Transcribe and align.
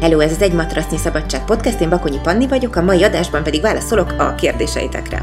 Hello, 0.00 0.20
ez 0.20 0.30
az 0.30 0.42
Egy 0.42 0.52
Matrasznyi 0.52 0.96
Szabadság 0.96 1.44
Podcast, 1.44 1.80
én 1.80 1.88
Bakonyi 1.88 2.18
Panni 2.22 2.48
vagyok, 2.48 2.76
a 2.76 2.82
mai 2.82 3.02
adásban 3.02 3.42
pedig 3.42 3.60
válaszolok 3.60 4.10
a 4.10 4.34
kérdéseitekre. 4.34 5.22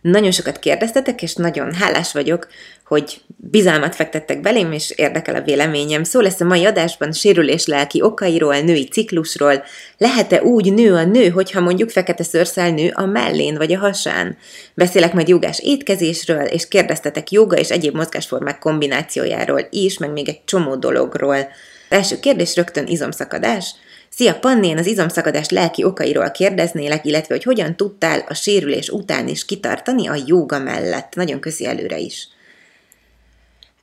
Nagyon 0.00 0.30
sokat 0.30 0.58
kérdeztetek, 0.58 1.22
és 1.22 1.34
nagyon 1.34 1.74
hálás 1.74 2.12
vagyok, 2.12 2.48
hogy 2.88 3.20
bizalmat 3.36 3.94
fektettek 3.94 4.40
belém, 4.40 4.72
és 4.72 4.90
érdekel 4.90 5.34
a 5.34 5.40
véleményem. 5.40 6.04
Szó 6.04 6.20
lesz 6.20 6.40
a 6.40 6.44
mai 6.44 6.64
adásban 6.64 7.12
sérülés 7.12 7.66
lelki 7.66 8.02
okairól, 8.02 8.60
női 8.60 8.88
ciklusról. 8.88 9.64
Lehet-e 9.96 10.42
úgy 10.42 10.72
nő 10.72 10.94
a 10.94 11.04
nő, 11.04 11.28
hogyha 11.28 11.60
mondjuk 11.60 11.90
fekete 11.90 12.22
szőrszel 12.22 12.70
nő 12.70 12.92
a 12.94 13.06
mellén 13.06 13.56
vagy 13.56 13.72
a 13.72 13.78
hasán? 13.78 14.36
Beszélek 14.74 15.12
majd 15.12 15.28
jogás 15.28 15.60
étkezésről, 15.62 16.44
és 16.44 16.68
kérdeztetek 16.68 17.30
joga 17.30 17.56
és 17.56 17.70
egyéb 17.70 17.94
mozgásformák 17.94 18.58
kombinációjáról 18.58 19.66
is, 19.70 19.98
meg 19.98 20.12
még 20.12 20.28
egy 20.28 20.44
csomó 20.44 20.76
dologról. 20.76 21.48
első 21.88 22.18
kérdés 22.20 22.56
rögtön 22.56 22.86
izomszakadás– 22.86 23.74
Szia 24.18 24.34
Panni, 24.34 24.68
én 24.68 24.78
az 24.78 24.86
izomszakadás 24.86 25.48
lelki 25.48 25.84
okairól 25.84 26.30
kérdeznélek, 26.30 27.04
illetve 27.04 27.34
hogy 27.34 27.44
hogyan 27.44 27.76
tudtál 27.76 28.24
a 28.28 28.34
sérülés 28.34 28.88
után 28.88 29.28
is 29.28 29.44
kitartani 29.44 30.08
a 30.08 30.16
jóga 30.26 30.58
mellett. 30.58 31.14
Nagyon 31.14 31.40
köszi 31.40 31.66
előre 31.66 31.98
is. 31.98 32.28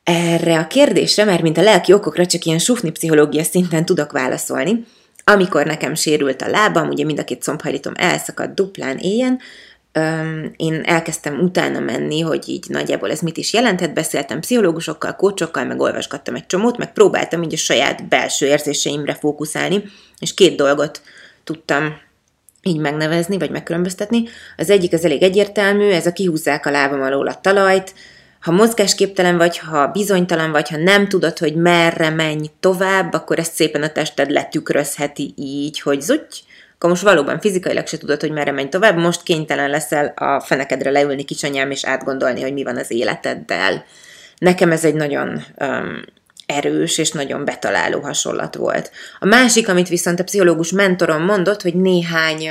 Erre 0.06 0.60
a 0.60 0.68
kérdésre, 0.68 1.24
mert 1.24 1.42
mint 1.42 1.58
a 1.58 1.62
lelki 1.62 1.94
okokra 1.94 2.26
csak 2.26 2.46
ilyen 2.46 2.60
sufni 2.60 2.92
pszichológia 2.92 3.44
szinten 3.44 3.86
tudok 3.86 4.12
válaszolni, 4.12 4.86
amikor 5.24 5.66
nekem 5.66 5.96
sérült 5.96 6.42
a 6.42 6.48
lábam, 6.48 6.88
ugye 6.88 7.06
mind 7.06 7.20
a 7.20 7.24
két 7.24 7.44
combhajlítom 7.44 7.94
elszakadt 7.96 8.56
duplán 8.56 8.98
éjjen, 8.98 9.40
öm, 9.92 10.54
én 10.56 10.82
elkezdtem 10.84 11.40
utána 11.40 11.80
menni, 11.80 12.20
hogy 12.20 12.50
így 12.50 12.66
nagyjából 12.68 13.12
ez 13.12 13.20
mit 13.20 13.38
is 13.38 13.54
jelentett, 13.54 13.94
beszéltem 13.94 14.40
pszichológusokkal, 14.40 15.16
kócsokkal, 15.16 15.66
meg 15.66 15.80
olvasgattam 15.80 16.36
egy 16.36 16.46
csomót, 16.46 16.78
meg 16.78 16.94
próbáltam 16.94 17.44
így 17.44 17.54
a 17.54 17.58
saját 17.58 18.08
belső 18.08 18.46
érzéseimre 18.46 19.14
fókuszálni, 19.14 19.84
és 20.20 20.34
két 20.34 20.56
dolgot 20.56 21.02
tudtam 21.44 21.98
így 22.62 22.78
megnevezni, 22.78 23.38
vagy 23.38 23.52
megkülönböztetni. 23.52 24.24
Az 24.58 24.70
egyik 24.70 24.94
az 24.94 25.06
elég 25.06 25.24
egyértelmű, 25.24 25.90
ez 25.90 26.06
a 26.06 26.14
kihúzzák 26.14 26.66
a 26.66 26.72
lábam 26.72 27.02
alól 27.02 27.28
a 27.28 27.42
talajt, 27.42 27.94
ha 28.46 28.52
mozgásképtelen 28.52 29.38
vagy, 29.38 29.58
ha 29.58 29.88
bizonytalan 29.88 30.52
vagy, 30.52 30.70
ha 30.70 30.78
nem 30.78 31.08
tudod, 31.08 31.38
hogy 31.38 31.56
merre 31.56 32.10
menj 32.10 32.50
tovább, 32.60 33.14
akkor 33.14 33.40
ezt 33.40 33.54
szépen 33.54 33.84
a 33.84 33.92
tested 33.92 34.32
letükrözheti 34.32 35.34
így, 35.38 35.80
hogy 35.80 36.02
zutty, 36.02 36.36
akkor 36.76 36.90
most 36.90 37.02
valóban 37.02 37.40
fizikailag 37.40 37.88
se 37.88 37.98
tudod, 37.98 38.22
hogy 38.22 38.32
merre 38.32 38.52
menj 38.52 38.70
tovább, 38.70 38.98
most 38.98 39.24
kénytelen 39.24 39.70
leszel 39.70 40.14
a 40.16 40.40
fenekedre 40.40 40.90
leülni 40.90 41.24
kicsanyám, 41.24 41.72
és 41.72 41.86
átgondolni, 41.86 42.42
hogy 42.42 42.54
mi 42.54 42.64
van 42.64 42.78
az 42.78 42.92
életeddel. 42.92 43.86
Nekem 44.38 44.72
ez 44.72 44.86
egy 44.86 44.96
nagyon 44.96 45.44
um, 45.60 46.06
erős 46.46 46.98
és 46.98 47.12
nagyon 47.12 47.46
betaláló 47.46 48.00
hasonlat 48.00 48.56
volt. 48.56 48.92
A 49.20 49.26
másik, 49.26 49.70
amit 49.70 49.90
viszont 49.90 50.20
a 50.20 50.24
pszichológus 50.24 50.72
mentorom 50.72 51.24
mondott, 51.24 51.62
hogy 51.62 51.76
néhány 51.76 52.50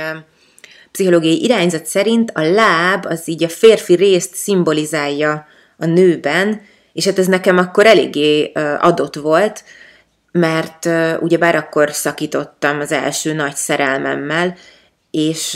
pszichológiai 0.91 1.43
irányzat 1.43 1.85
szerint 1.85 2.31
a 2.33 2.41
láb 2.41 3.05
az 3.05 3.21
így 3.29 3.43
a 3.43 3.49
férfi 3.49 3.95
részt 3.95 4.35
szimbolizálja 4.35 5.47
a 5.77 5.85
nőben, 5.85 6.61
és 6.93 7.05
hát 7.05 7.19
ez 7.19 7.27
nekem 7.27 7.57
akkor 7.57 7.85
eléggé 7.85 8.51
adott 8.79 9.15
volt, 9.15 9.63
mert 10.31 10.89
ugyebár 11.19 11.55
akkor 11.55 11.91
szakítottam 11.91 12.79
az 12.79 12.91
első 12.91 13.33
nagy 13.33 13.55
szerelmemmel, 13.55 14.55
és 15.11 15.55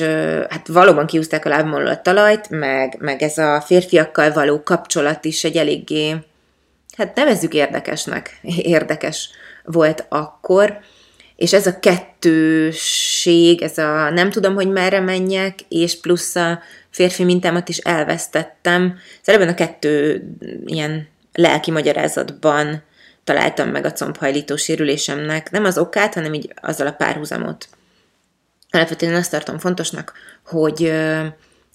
hát 0.49 0.67
valóban 0.67 1.05
kiúzták 1.05 1.45
a 1.45 1.49
lábamon 1.49 1.85
a 1.85 2.01
talajt, 2.01 2.49
meg, 2.49 2.97
meg 2.99 3.21
ez 3.21 3.37
a 3.37 3.61
férfiakkal 3.61 4.33
való 4.33 4.63
kapcsolat 4.63 5.25
is 5.25 5.43
egy 5.43 5.57
eléggé, 5.57 6.15
hát 6.97 7.15
nevezzük 7.15 7.53
érdekesnek, 7.53 8.39
érdekes 8.75 9.29
volt 9.63 10.05
akkor, 10.09 10.79
és 11.35 11.53
ez 11.53 11.67
a 11.67 11.79
kettőség, 11.79 13.61
ez 13.61 13.77
a 13.77 14.09
nem 14.09 14.29
tudom, 14.29 14.55
hogy 14.55 14.69
merre 14.69 14.99
menjek, 14.99 15.59
és 15.69 15.99
plusz 15.99 16.35
a 16.35 16.59
férfi 16.91 17.23
mintámat 17.23 17.69
is 17.69 17.77
elvesztettem. 17.77 18.97
Szóval 19.21 19.47
a 19.47 19.53
kettő 19.53 20.23
ilyen 20.65 21.07
lelki 21.33 21.71
magyarázatban 21.71 22.83
találtam 23.23 23.69
meg 23.69 23.85
a 23.85 23.91
combhajlító 23.91 24.55
sérülésemnek, 24.55 25.51
nem 25.51 25.65
az 25.65 25.77
okát, 25.77 26.13
hanem 26.13 26.33
így 26.33 26.53
azzal 26.61 26.87
a 26.87 26.91
párhuzamot. 26.91 27.67
Alapvetően 28.71 29.15
azt 29.15 29.31
tartom 29.31 29.59
fontosnak, 29.59 30.13
hogy 30.45 30.93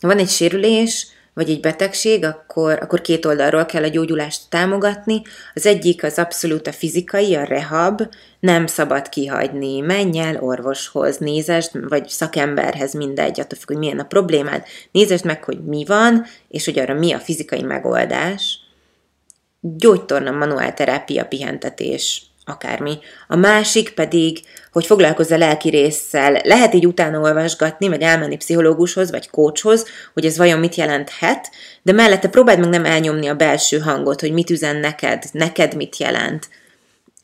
van 0.00 0.19
egy 0.19 0.28
sérülés, 0.28 1.06
vagy 1.34 1.50
egy 1.50 1.61
betegség, 1.61 2.25
akkor, 2.25 2.78
akkor 2.83 3.00
két 3.00 3.25
oldalról 3.25 3.67
kell 3.67 3.83
a 3.83 3.89
gyógyulást 3.89 4.43
támogatni. 4.49 5.22
Az 5.55 5.67
egyik 5.67 6.05
az 6.05 6.19
abszolút 6.19 6.67
a 6.67 6.72
fizikai, 6.72 7.34
a 7.34 7.45
rehab, 7.45 8.03
nem 8.41 8.67
szabad 8.67 9.09
kihagyni, 9.09 9.81
menj 9.81 10.19
el 10.19 10.37
orvoshoz, 10.41 11.17
nézest, 11.17 11.71
vagy 11.89 12.09
szakemberhez, 12.09 12.95
mindegy, 12.95 13.41
attól 13.41 13.59
függ, 13.59 13.67
hogy 13.67 13.77
milyen 13.77 13.99
a 13.99 14.05
problémád, 14.05 14.62
nézest 14.93 15.25
meg, 15.25 15.45
hogy 15.45 15.65
mi 15.65 15.84
van, 15.84 16.25
és 16.49 16.65
hogy 16.65 16.78
arra 16.78 16.95
mi 16.95 17.12
a 17.12 17.19
fizikai 17.19 17.62
megoldás, 17.62 18.59
gyógytorna, 19.61 20.31
manuálterápia, 20.31 21.27
pihentetés, 21.27 22.22
akármi. 22.44 22.99
A 23.28 23.37
másik 23.37 23.91
pedig, 23.91 24.38
hogy 24.72 24.87
foglalkozz 24.87 25.31
a 25.31 25.37
lelki 25.37 25.69
résszel. 25.69 26.41
Lehet 26.44 26.75
így 26.75 26.87
utána 26.87 27.21
olvasgatni, 27.21 27.87
meg 27.87 28.03
elmenni 28.03 28.37
pszichológushoz, 28.37 29.10
vagy 29.10 29.31
coachhoz, 29.31 29.87
hogy 30.15 30.25
ez 30.25 30.37
vajon 30.37 30.59
mit 30.59 30.75
jelenthet, 30.75 31.50
de 31.83 31.93
mellette 31.93 32.28
próbáld 32.28 32.59
meg 32.59 32.69
nem 32.69 32.84
elnyomni 32.84 33.27
a 33.27 33.34
belső 33.34 33.78
hangot, 33.78 34.21
hogy 34.21 34.33
mit 34.33 34.50
üzen 34.50 34.77
neked, 34.77 35.25
neked 35.33 35.77
mit 35.77 35.97
jelent. 35.97 36.49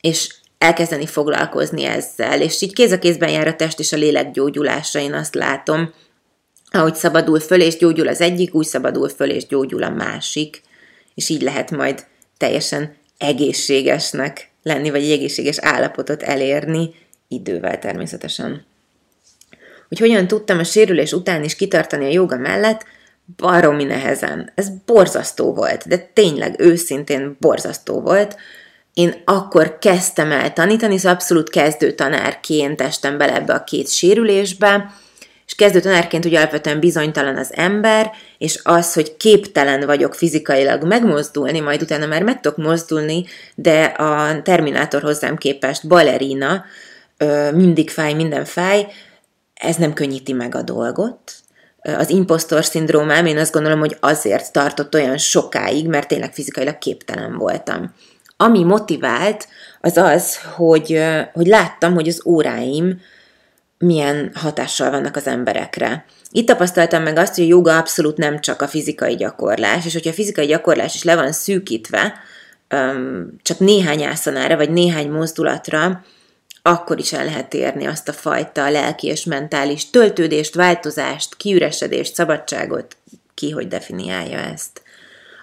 És 0.01 0.33
elkezdeni 0.57 1.05
foglalkozni 1.05 1.83
ezzel, 1.83 2.41
és 2.41 2.61
így 2.61 2.73
kéz 2.73 2.91
a 2.91 2.99
kézben 2.99 3.29
jár 3.29 3.47
a 3.47 3.55
test 3.55 3.79
és 3.79 3.93
a 3.93 3.97
lélek 3.97 4.31
gyógyulása, 4.31 4.99
én 4.99 5.13
azt 5.13 5.35
látom. 5.35 5.93
Ahogy 6.71 6.95
szabadul 6.95 7.39
föl 7.39 7.61
és 7.61 7.77
gyógyul 7.77 8.07
az 8.07 8.21
egyik, 8.21 8.55
úgy 8.55 8.65
szabadul 8.65 9.09
föl 9.09 9.29
és 9.29 9.47
gyógyul 9.47 9.83
a 9.83 9.89
másik, 9.89 10.61
és 11.13 11.29
így 11.29 11.41
lehet 11.41 11.71
majd 11.71 12.05
teljesen 12.37 12.95
egészségesnek 13.17 14.50
lenni, 14.63 14.89
vagy 14.89 15.03
egy 15.03 15.11
egészséges 15.11 15.57
állapotot 15.59 16.23
elérni, 16.23 16.93
idővel 17.27 17.79
természetesen. 17.79 18.65
Hogy 19.87 19.99
hogyan 19.99 20.27
tudtam 20.27 20.59
a 20.59 20.63
sérülés 20.63 21.11
után 21.11 21.43
is 21.43 21.55
kitartani 21.55 22.05
a 22.05 22.11
joga 22.11 22.37
mellett, 22.37 22.85
baromi 23.35 23.83
nehezen. 23.83 24.51
Ez 24.55 24.69
borzasztó 24.85 25.53
volt, 25.53 25.87
de 25.87 25.97
tényleg 25.97 26.59
őszintén 26.59 27.37
borzasztó 27.39 28.01
volt. 28.01 28.35
Én 28.93 29.21
akkor 29.25 29.77
kezdtem 29.79 30.31
el 30.31 30.53
tanítani, 30.53 30.97
szóval 30.97 31.13
abszolút 31.13 31.49
kezdő 31.49 31.91
tanárként 31.91 32.81
estem 32.81 33.17
bele 33.17 33.35
ebbe 33.35 33.53
a 33.53 33.63
két 33.63 33.89
sérülésbe, 33.89 34.93
és 35.51 35.57
kezdő 35.57 35.79
tanárként 35.79 36.25
ugye 36.25 36.37
alapvetően 36.37 36.79
bizonytalan 36.79 37.37
az 37.37 37.51
ember, 37.53 38.11
és 38.37 38.59
az, 38.63 38.93
hogy 38.93 39.17
képtelen 39.17 39.85
vagyok 39.85 40.15
fizikailag 40.15 40.83
megmozdulni, 40.83 41.59
majd 41.59 41.81
utána 41.81 42.05
már 42.05 42.23
meg 42.23 42.39
tudok 42.39 42.57
mozdulni, 42.57 43.25
de 43.55 43.83
a 43.83 44.41
Terminátor 44.41 45.01
hozzám 45.01 45.37
képest 45.37 45.87
balerina, 45.87 46.65
mindig 47.53 47.89
fáj, 47.89 48.13
minden 48.13 48.45
fáj, 48.45 48.87
ez 49.53 49.75
nem 49.75 49.93
könnyíti 49.93 50.33
meg 50.33 50.55
a 50.55 50.61
dolgot. 50.61 51.33
Az 51.81 52.09
impostor 52.09 52.65
szindrómám, 52.65 53.25
én 53.25 53.37
azt 53.37 53.53
gondolom, 53.53 53.79
hogy 53.79 53.97
azért 53.99 54.51
tartott 54.51 54.93
olyan 54.93 55.17
sokáig, 55.17 55.87
mert 55.87 56.07
tényleg 56.07 56.33
fizikailag 56.33 56.77
képtelen 56.77 57.37
voltam. 57.37 57.93
Ami 58.37 58.63
motivált, 58.63 59.47
az 59.81 59.97
az, 59.97 60.37
hogy, 60.55 61.03
hogy 61.33 61.47
láttam, 61.47 61.93
hogy 61.93 62.07
az 62.07 62.21
óráim 62.25 63.01
milyen 63.81 64.31
hatással 64.33 64.89
vannak 64.89 65.15
az 65.15 65.27
emberekre. 65.27 66.05
Itt 66.31 66.47
tapasztaltam 66.47 67.03
meg 67.03 67.17
azt, 67.17 67.35
hogy 67.35 67.43
a 67.43 67.47
joga 67.47 67.77
abszolút 67.77 68.17
nem 68.17 68.39
csak 68.39 68.61
a 68.61 68.67
fizikai 68.67 69.15
gyakorlás, 69.15 69.85
és 69.85 69.93
hogyha 69.93 70.09
a 70.09 70.13
fizikai 70.13 70.45
gyakorlás 70.45 70.95
is 70.95 71.03
le 71.03 71.15
van 71.15 71.31
szűkítve, 71.31 72.13
csak 73.41 73.59
néhány 73.59 74.03
ászanára, 74.03 74.55
vagy 74.55 74.69
néhány 74.69 75.09
mozdulatra, 75.09 76.03
akkor 76.61 76.99
is 76.99 77.13
el 77.13 77.25
lehet 77.25 77.53
érni 77.53 77.85
azt 77.85 78.07
a 78.07 78.13
fajta 78.13 78.69
lelki 78.69 79.07
és 79.07 79.23
mentális 79.23 79.89
töltődést, 79.89 80.55
változást, 80.55 81.35
kiüresedést, 81.35 82.13
szabadságot, 82.13 82.97
ki 83.33 83.49
hogy 83.49 83.67
definiálja 83.67 84.37
ezt. 84.37 84.81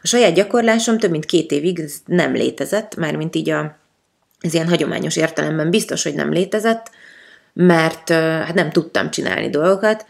A 0.02 0.06
saját 0.06 0.34
gyakorlásom 0.34 0.98
több 0.98 1.10
mint 1.10 1.24
két 1.24 1.50
évig 1.50 1.90
nem 2.04 2.32
létezett, 2.32 2.96
mármint 2.96 3.36
így 3.36 3.50
a, 3.50 3.78
az 4.40 4.54
ilyen 4.54 4.68
hagyományos 4.68 5.16
értelemben 5.16 5.70
biztos, 5.70 6.02
hogy 6.02 6.14
nem 6.14 6.32
létezett, 6.32 6.90
mert 7.60 8.08
hát 8.10 8.54
nem 8.54 8.70
tudtam 8.70 9.10
csinálni 9.10 9.50
dolgokat, 9.50 10.06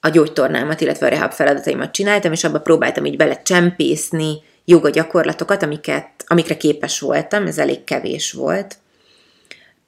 a 0.00 0.08
gyógytornámat, 0.08 0.80
illetve 0.80 1.06
a 1.06 1.08
rehab 1.08 1.32
feladataimat 1.32 1.92
csináltam, 1.92 2.32
és 2.32 2.44
abba 2.44 2.60
próbáltam 2.60 3.04
így 3.04 3.16
bele 3.16 3.42
csempészni 3.42 4.42
joga 4.64 4.90
gyakorlatokat, 4.90 5.62
amiket, 5.62 6.08
amikre 6.26 6.56
képes 6.56 7.00
voltam, 7.00 7.46
ez 7.46 7.58
elég 7.58 7.84
kevés 7.84 8.32
volt. 8.32 8.76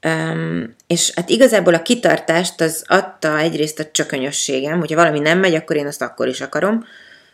Um, 0.07 0.75
és 0.87 1.13
hát 1.15 1.31
igazából 1.31 1.75
a 1.75 1.83
kitartást 1.83 2.61
az 2.61 2.85
adta 2.87 3.39
egyrészt 3.39 3.79
a 3.79 3.91
csökönyösségem, 3.93 4.79
hogyha 4.79 4.97
valami 4.97 5.19
nem 5.19 5.39
megy, 5.39 5.55
akkor 5.55 5.77
én 5.77 5.87
azt 5.87 6.03
akkor 6.03 6.29
is 6.29 6.41
akarom, 6.41 6.85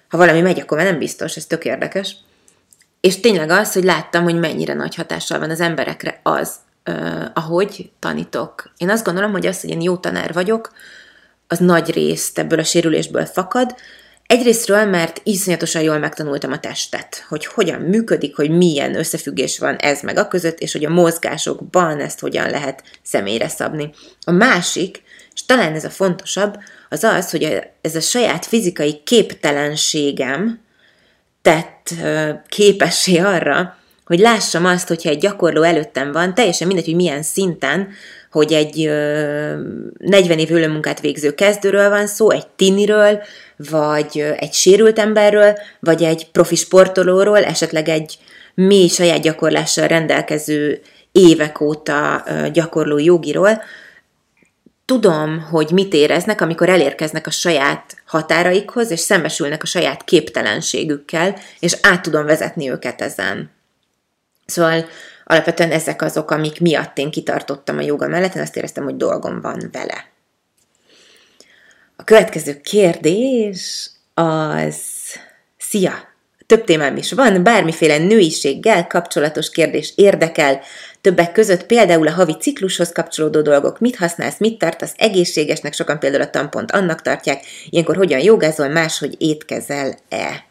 Ha 0.08 0.16
valami 0.16 0.40
megy, 0.40 0.61
akkor 0.61 0.78
nem 0.78 0.99
biztos, 0.99 1.37
ez 1.37 1.46
tök 1.46 1.64
érdekes. 1.64 2.16
És 3.00 3.20
tényleg 3.20 3.50
az, 3.50 3.73
hogy 3.73 3.84
láttam, 3.84 4.23
hogy 4.23 4.38
mennyire 4.38 4.75
nagy 4.75 4.94
hatással 4.94 5.38
van 5.38 5.50
az 5.50 5.61
emberekre 5.61 6.20
az, 6.23 6.55
ahogy 7.34 7.90
tanítok. 7.98 8.72
Én 8.76 8.90
azt 8.90 9.04
gondolom, 9.04 9.32
hogy 9.32 9.46
az, 9.46 9.60
hogy 9.60 9.70
én 9.70 9.81
jó 9.81 9.96
tanár 9.96 10.32
vagyok, 10.32 10.72
az 11.46 11.58
nagy 11.58 11.90
részt 11.90 12.38
ebből 12.38 12.58
a 12.58 12.64
sérülésből 12.64 13.25
fakad. 13.25 13.75
Egyrésztről, 14.26 14.84
mert 14.84 15.20
iszonyatosan 15.25 15.82
jól 15.82 15.98
megtanultam 15.98 16.52
a 16.52 16.60
testet, 16.60 17.25
hogy 17.28 17.46
hogyan 17.46 17.81
működik, 17.81 18.37
hogy 18.37 18.50
milyen 18.50 18.94
összefüggés 18.94 19.58
van 19.58 19.76
ez 19.76 20.00
meg 20.02 20.16
a 20.19 20.28
között, 20.28 20.58
és 20.58 20.72
hogy 20.72 20.84
a 20.84 20.90
mozgásokban 20.90 22.00
ezt 22.00 22.20
hogyan 22.20 22.50
lehet 22.50 22.82
személyre 23.02 23.48
szabni. 23.48 23.90
A 24.20 24.31
másik, 24.31 25.02
és 25.34 25.44
talán 25.46 25.75
ez 25.75 25.84
a 25.84 25.90
fontosabb, 25.90 26.58
az 26.88 27.04
az, 27.04 27.31
hogy 27.31 27.70
ez 27.81 27.96
a 27.96 28.00
saját 28.00 28.46
fizikai 28.46 29.02
képtelenségem 29.04 30.60
tett 31.42 31.94
képessé 32.48 33.19
arra, 33.19 33.76
hogy 34.11 34.19
lássam 34.19 34.65
azt, 34.65 34.89
hogyha 34.89 35.09
egy 35.09 35.19
gyakorló 35.19 35.62
előttem 35.62 36.12
van, 36.12 36.35
teljesen 36.35 36.67
mindegy, 36.67 36.85
hogy 36.85 36.95
milyen 36.95 37.23
szinten, 37.23 37.89
hogy 38.31 38.53
egy 38.53 38.77
40 39.99 40.39
év 40.39 40.51
munkát 40.51 41.01
végző 41.01 41.35
kezdőről 41.35 41.89
van 41.89 42.07
szó, 42.07 42.31
egy 42.31 42.47
tiniről, 42.47 43.23
vagy 43.57 44.25
egy 44.37 44.53
sérült 44.53 44.99
emberről, 44.99 45.59
vagy 45.81 46.03
egy 46.03 46.31
profi 46.31 46.55
sportolóról, 46.55 47.45
esetleg 47.45 47.89
egy 47.89 48.19
mély 48.55 48.89
saját 48.89 49.21
gyakorlással 49.21 49.87
rendelkező 49.87 50.81
évek 51.12 51.61
óta 51.61 52.25
gyakorló 52.53 52.99
jogiról, 52.99 53.62
tudom, 54.85 55.41
hogy 55.51 55.71
mit 55.71 55.95
éreznek, 55.95 56.41
amikor 56.41 56.69
elérkeznek 56.69 57.27
a 57.27 57.31
saját 57.31 57.97
határaikhoz, 58.07 58.91
és 58.91 59.01
szembesülnek 59.01 59.62
a 59.62 59.67
saját 59.67 60.05
képtelenségükkel, 60.05 61.37
és 61.61 61.77
át 61.83 62.03
tudom 62.03 62.25
vezetni 62.25 62.71
őket 62.71 63.01
ezen. 63.01 63.59
Szóval 64.50 64.88
alapvetően 65.25 65.70
ezek 65.70 66.02
azok, 66.02 66.31
amik 66.31 66.61
miatt 66.61 66.99
én 66.99 67.11
kitartottam 67.11 67.79
a 67.79 67.81
joga 67.81 68.08
mellett, 68.08 68.35
én 68.35 68.43
azt 68.43 68.56
éreztem, 68.56 68.85
hogy 68.85 68.97
dolgom 68.97 69.41
van 69.41 69.69
vele. 69.73 70.08
A 71.97 72.05
következő 72.05 72.61
kérdés 72.61 73.91
az... 74.14 74.76
Szia! 75.58 76.08
Több 76.47 76.64
témám 76.64 76.97
is 76.97 77.12
van, 77.12 77.43
bármiféle 77.43 77.99
nőiséggel 77.99 78.87
kapcsolatos 78.87 79.50
kérdés 79.50 79.93
érdekel, 79.97 80.61
többek 81.00 81.32
között 81.32 81.67
például 81.67 82.06
a 82.06 82.12
havi 82.12 82.37
ciklushoz 82.41 82.93
kapcsolódó 82.93 83.41
dolgok, 83.41 83.79
mit 83.79 83.97
használsz, 83.97 84.38
mit 84.38 84.58
tartasz 84.58 84.93
egészségesnek, 84.97 85.73
sokan 85.73 85.99
például 85.99 86.23
a 86.23 86.31
tampont 86.31 86.70
annak 86.70 87.02
tartják, 87.02 87.44
ilyenkor 87.69 87.97
hogyan 87.97 88.20
jogázol, 88.20 88.69
máshogy 88.69 89.14
étkezel-e. 89.19 90.50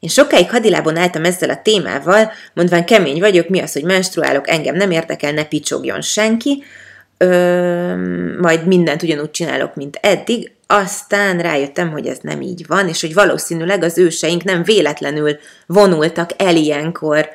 Én 0.00 0.08
sokáig 0.08 0.50
hadilábon 0.50 0.96
álltam 0.96 1.24
ezzel 1.24 1.50
a 1.50 1.62
témával, 1.62 2.32
mondván 2.54 2.84
kemény 2.84 3.20
vagyok, 3.20 3.48
mi 3.48 3.60
az, 3.60 3.72
hogy 3.72 3.84
menstruálok, 3.84 4.48
engem 4.48 4.76
nem 4.76 4.90
érdekel, 4.90 5.32
ne 5.32 5.44
picsogjon 5.44 6.00
senki, 6.00 6.62
ö, 7.18 8.36
majd 8.40 8.66
mindent 8.66 9.02
ugyanúgy 9.02 9.30
csinálok, 9.30 9.74
mint 9.74 9.98
eddig, 10.00 10.50
aztán 10.66 11.38
rájöttem, 11.38 11.90
hogy 11.90 12.06
ez 12.06 12.18
nem 12.22 12.40
így 12.40 12.66
van, 12.66 12.88
és 12.88 13.00
hogy 13.00 13.14
valószínűleg 13.14 13.82
az 13.82 13.98
őseink 13.98 14.44
nem 14.44 14.62
véletlenül 14.62 15.38
vonultak 15.66 16.30
el 16.36 16.56
ilyenkor 16.56 17.28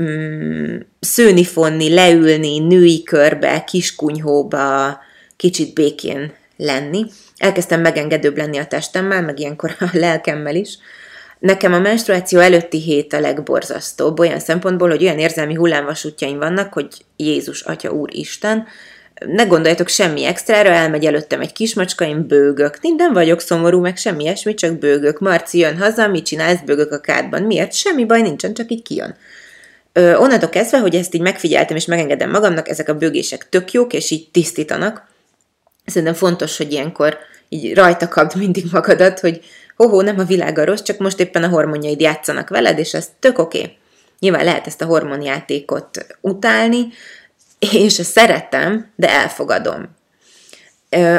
mm, 0.00 0.76
szőni, 1.00 1.44
fonni, 1.44 1.94
leülni, 1.94 2.58
női 2.58 3.02
körbe, 3.02 3.64
kiskunyhóba, 3.64 4.98
kicsit 5.36 5.74
békén 5.74 6.32
lenni. 6.56 7.04
Elkezdtem 7.36 7.80
megengedőbb 7.80 8.36
lenni 8.36 8.58
a 8.58 8.66
testemmel, 8.66 9.22
meg 9.22 9.38
ilyenkor 9.38 9.76
a 9.80 9.88
lelkemmel 9.92 10.54
is, 10.54 10.78
Nekem 11.42 11.72
a 11.72 11.78
menstruáció 11.78 12.38
előtti 12.38 12.80
hét 12.80 13.12
a 13.12 13.20
legborzasztóbb, 13.20 14.18
olyan 14.18 14.38
szempontból, 14.38 14.88
hogy 14.88 15.02
olyan 15.02 15.18
érzelmi 15.18 15.54
hullámvasútjaim 15.54 16.38
vannak, 16.38 16.72
hogy 16.72 16.86
Jézus, 17.16 17.60
Atya, 17.60 17.90
Úr, 17.90 18.14
Isten, 18.14 18.66
ne 19.26 19.44
gondoljatok 19.44 19.88
semmi 19.88 20.24
extrára, 20.24 20.70
elmegy 20.70 21.04
előttem 21.04 21.40
egy 21.40 21.52
kismacska, 21.52 22.04
én 22.04 22.26
bőgök. 22.26 22.78
Nem 22.96 23.12
vagyok 23.12 23.40
szomorú, 23.40 23.80
meg 23.80 23.96
semmi 23.96 24.22
ilyesmi, 24.22 24.54
csak 24.54 24.78
bőgök. 24.78 25.18
Marci 25.18 25.58
jön 25.58 25.78
haza, 25.78 26.08
mit 26.08 26.24
csinálsz, 26.24 26.60
bőgök 26.64 26.92
a 26.92 27.00
kádban. 27.00 27.42
Miért? 27.42 27.72
Semmi 27.72 28.04
baj 28.04 28.22
nincsen, 28.22 28.54
csak 28.54 28.70
így 28.70 28.82
kijön. 28.82 29.16
Ö, 29.92 30.14
onnantól 30.14 30.48
kezdve, 30.48 30.78
hogy 30.78 30.94
ezt 30.94 31.14
így 31.14 31.20
megfigyeltem 31.20 31.76
és 31.76 31.84
megengedem 31.84 32.30
magamnak, 32.30 32.68
ezek 32.68 32.88
a 32.88 32.94
bőgések 32.94 33.48
tök 33.48 33.72
jók, 33.72 33.92
és 33.92 34.10
így 34.10 34.28
tisztítanak. 34.30 35.06
Szerintem 35.86 36.14
fontos, 36.14 36.56
hogy 36.56 36.72
ilyenkor 36.72 37.18
így 37.48 37.74
rajta 37.74 38.08
kapd 38.08 38.36
mindig 38.36 38.64
magadat, 38.72 39.20
hogy 39.20 39.40
hoho, 39.76 40.02
nem 40.02 40.18
a 40.18 40.24
világ 40.24 40.58
a 40.58 40.64
rossz, 40.64 40.82
csak 40.82 40.98
most 40.98 41.20
éppen 41.20 41.42
a 41.42 41.48
hormonjaid 41.48 42.00
játszanak 42.00 42.48
veled, 42.48 42.78
és 42.78 42.94
ez 42.94 43.08
tök 43.18 43.38
oké. 43.38 43.58
Okay. 43.58 43.76
Nyilván 44.18 44.44
lehet 44.44 44.66
ezt 44.66 44.82
a 44.82 44.86
hormonjátékot 44.86 46.06
utálni, 46.20 46.88
és 47.58 47.92
szeretem, 47.92 48.92
de 48.96 49.10
elfogadom. 49.10 49.88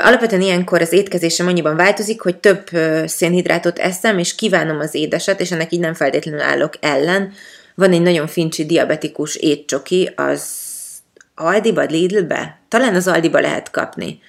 Alapvetően 0.01 0.41
ilyenkor 0.41 0.81
az 0.81 0.91
étkezésem 0.91 1.47
annyiban 1.47 1.75
változik, 1.75 2.21
hogy 2.21 2.38
több 2.38 2.69
szénhidrátot 3.05 3.79
eszem, 3.79 4.17
és 4.17 4.35
kívánom 4.35 4.79
az 4.79 4.95
édeset, 4.95 5.39
és 5.39 5.51
ennek 5.51 5.71
így 5.71 5.79
nem 5.79 5.94
feltétlenül 5.94 6.41
állok 6.41 6.73
ellen. 6.79 7.31
Van 7.75 7.91
egy 7.91 8.01
nagyon 8.01 8.27
fincsi 8.27 8.65
diabetikus 8.65 9.35
étcsoki, 9.35 10.11
az 10.15 10.44
Aldiba, 11.35 11.81
Lidlbe? 11.81 12.59
Talán 12.67 12.95
az 12.95 13.07
Aldiba 13.07 13.39
lehet 13.39 13.71
kapni 13.71 14.19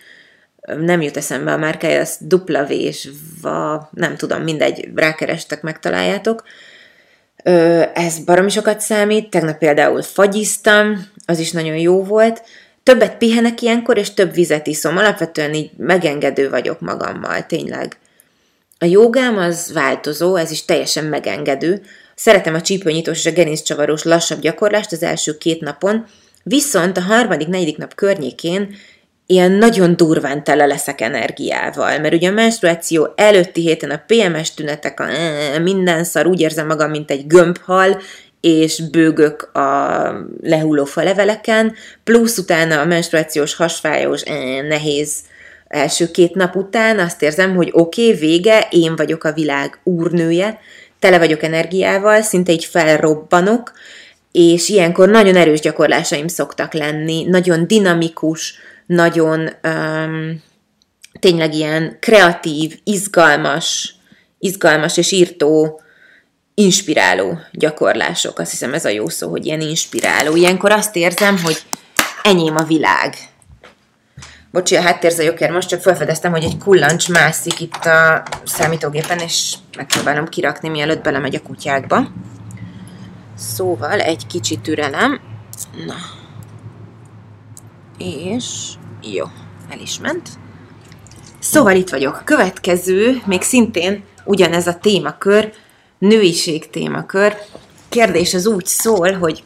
nem 0.64 1.02
jut 1.02 1.16
eszembe 1.16 1.52
a 1.52 1.56
márkája, 1.56 2.00
az 2.00 2.16
dupla 2.20 2.62
és 2.68 3.08
va, 3.42 3.88
nem 3.92 4.16
tudom, 4.16 4.42
mindegy, 4.42 4.88
rákerestek, 4.94 5.62
megtaláljátok. 5.62 6.42
Ez 7.94 8.18
baromi 8.18 8.50
sokat 8.50 8.80
számít, 8.80 9.30
tegnap 9.30 9.58
például 9.58 10.02
fagyiztam, 10.02 11.06
az 11.26 11.38
is 11.38 11.50
nagyon 11.50 11.76
jó 11.76 12.04
volt. 12.04 12.42
Többet 12.82 13.16
pihenek 13.16 13.62
ilyenkor, 13.62 13.98
és 13.98 14.14
több 14.14 14.34
vizet 14.34 14.66
iszom. 14.66 14.96
Alapvetően 14.96 15.54
így 15.54 15.70
megengedő 15.76 16.50
vagyok 16.50 16.80
magammal, 16.80 17.46
tényleg. 17.46 17.96
A 18.78 18.84
jogám 18.84 19.36
az 19.36 19.72
változó, 19.72 20.36
ez 20.36 20.50
is 20.50 20.64
teljesen 20.64 21.04
megengedő. 21.04 21.82
Szeretem 22.14 22.54
a 22.54 22.60
csípőnyitós 22.60 23.18
és 23.18 23.26
a 23.26 23.34
gerinccsavaros 23.34 24.02
lassabb 24.02 24.40
gyakorlást 24.40 24.92
az 24.92 25.02
első 25.02 25.38
két 25.38 25.60
napon, 25.60 26.06
viszont 26.42 26.96
a 26.96 27.00
harmadik, 27.00 27.48
negyedik 27.48 27.76
nap 27.76 27.94
környékén 27.94 28.76
ilyen 29.26 29.52
nagyon 29.52 29.96
durván 29.96 30.44
tele 30.44 30.66
leszek 30.66 31.00
energiával, 31.00 31.98
mert 31.98 32.14
ugye 32.14 32.28
a 32.28 32.32
menstruáció 32.32 33.12
előtti 33.16 33.60
héten 33.60 33.90
a 33.90 34.02
PMS 34.06 34.54
tünetek, 34.54 35.00
a 35.00 35.06
minden 35.58 36.04
szar, 36.04 36.26
úgy 36.26 36.40
érzem 36.40 36.66
magam, 36.66 36.90
mint 36.90 37.10
egy 37.10 37.26
gömbhal, 37.26 38.00
és 38.40 38.82
bőgök 38.90 39.42
a 39.56 39.98
lehulló 40.42 40.84
faleveleken, 40.84 41.74
plusz 42.04 42.38
utána 42.38 42.80
a 42.80 42.84
menstruációs 42.84 43.54
hasfájós, 43.54 44.22
nehéz 44.68 45.20
első 45.68 46.10
két 46.10 46.34
nap 46.34 46.56
után 46.56 46.98
azt 46.98 47.22
érzem, 47.22 47.54
hogy 47.54 47.70
oké, 47.72 48.06
okay, 48.06 48.18
vége, 48.18 48.66
én 48.70 48.96
vagyok 48.96 49.24
a 49.24 49.32
világ 49.32 49.78
úrnője, 49.82 50.58
tele 50.98 51.18
vagyok 51.18 51.42
energiával, 51.42 52.22
szinte 52.22 52.52
így 52.52 52.64
felrobbanok, 52.64 53.72
és 54.32 54.68
ilyenkor 54.68 55.08
nagyon 55.08 55.36
erős 55.36 55.60
gyakorlásaim 55.60 56.28
szoktak 56.28 56.72
lenni, 56.72 57.24
nagyon 57.24 57.66
dinamikus, 57.66 58.54
nagyon 58.86 59.50
um, 59.62 60.42
tényleg 61.18 61.54
ilyen 61.54 61.96
kreatív, 62.00 62.78
izgalmas, 62.84 63.94
izgalmas 64.38 64.96
és 64.96 65.12
írtó, 65.12 65.80
inspiráló 66.54 67.38
gyakorlások. 67.52 68.38
Azt 68.38 68.50
hiszem 68.50 68.74
ez 68.74 68.84
a 68.84 68.88
jó 68.88 69.08
szó, 69.08 69.30
hogy 69.30 69.46
ilyen 69.46 69.60
inspiráló. 69.60 70.36
Ilyenkor 70.36 70.72
azt 70.72 70.96
érzem, 70.96 71.38
hogy 71.42 71.62
enyém 72.22 72.56
a 72.56 72.62
világ. 72.62 73.14
Bocsi, 74.50 74.76
a 74.76 74.82
háttérzajokért 74.82 75.52
most 75.52 75.68
csak 75.68 75.80
felfedeztem, 75.80 76.30
hogy 76.30 76.44
egy 76.44 76.58
kullancs 76.58 77.08
mászik 77.08 77.60
itt 77.60 77.84
a 77.84 78.22
számítógépen, 78.44 79.18
és 79.18 79.54
megpróbálom 79.76 80.28
kirakni, 80.28 80.68
mielőtt 80.68 81.02
belemegy 81.02 81.34
a 81.34 81.42
kutyákba. 81.42 82.08
Szóval 83.36 84.00
egy 84.00 84.26
kicsi 84.26 84.58
türelem. 84.58 85.20
Na, 85.86 85.94
és 87.98 88.44
jó, 89.02 89.24
el 89.70 89.78
is 89.78 89.98
ment. 89.98 90.28
Szóval 91.38 91.76
itt 91.76 91.90
vagyok. 91.90 92.22
Következő, 92.24 93.22
még 93.26 93.42
szintén 93.42 94.04
ugyanez 94.24 94.66
a 94.66 94.78
témakör, 94.78 95.52
nőiség 95.98 96.70
témakör. 96.70 97.36
Kérdés 97.88 98.34
az 98.34 98.46
úgy 98.46 98.66
szól, 98.66 99.12
hogy 99.12 99.42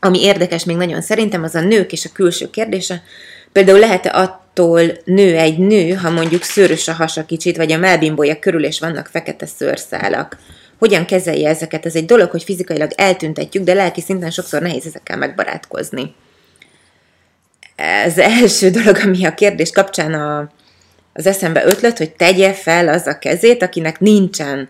ami 0.00 0.22
érdekes 0.22 0.64
még 0.64 0.76
nagyon 0.76 1.02
szerintem, 1.02 1.42
az 1.42 1.54
a 1.54 1.60
nők 1.60 1.92
és 1.92 2.04
a 2.04 2.12
külső 2.12 2.50
kérdése. 2.50 3.02
Például 3.52 3.78
lehet-e 3.78 4.10
attól 4.18 4.82
nő 5.04 5.36
egy 5.36 5.58
nő, 5.58 5.92
ha 5.92 6.10
mondjuk 6.10 6.42
szőrös 6.42 6.88
a 6.88 6.92
hasa 6.92 7.24
kicsit, 7.24 7.56
vagy 7.56 7.72
a 7.72 7.78
melbimbója 7.78 8.38
körül, 8.38 8.64
és 8.64 8.80
vannak 8.80 9.06
fekete 9.06 9.46
szőrszálak? 9.46 10.38
Hogyan 10.78 11.04
kezelje 11.04 11.48
ezeket? 11.48 11.86
Ez 11.86 11.94
egy 11.94 12.04
dolog, 12.04 12.30
hogy 12.30 12.42
fizikailag 12.42 12.90
eltüntetjük, 12.96 13.64
de 13.64 13.74
lelki 13.74 14.00
szinten 14.00 14.30
sokszor 14.30 14.62
nehéz 14.62 14.86
ezekkel 14.86 15.16
megbarátkozni 15.16 16.14
az 17.76 18.18
első 18.18 18.70
dolog, 18.70 18.96
ami 18.96 19.24
a 19.24 19.34
kérdés 19.34 19.70
kapcsán 19.70 20.14
a, 20.14 20.50
az 21.12 21.26
eszembe 21.26 21.64
ötlött, 21.64 21.96
hogy 21.96 22.12
tegye 22.12 22.52
fel 22.52 22.88
az 22.88 23.06
a 23.06 23.18
kezét, 23.18 23.62
akinek 23.62 24.00
nincsen 24.00 24.68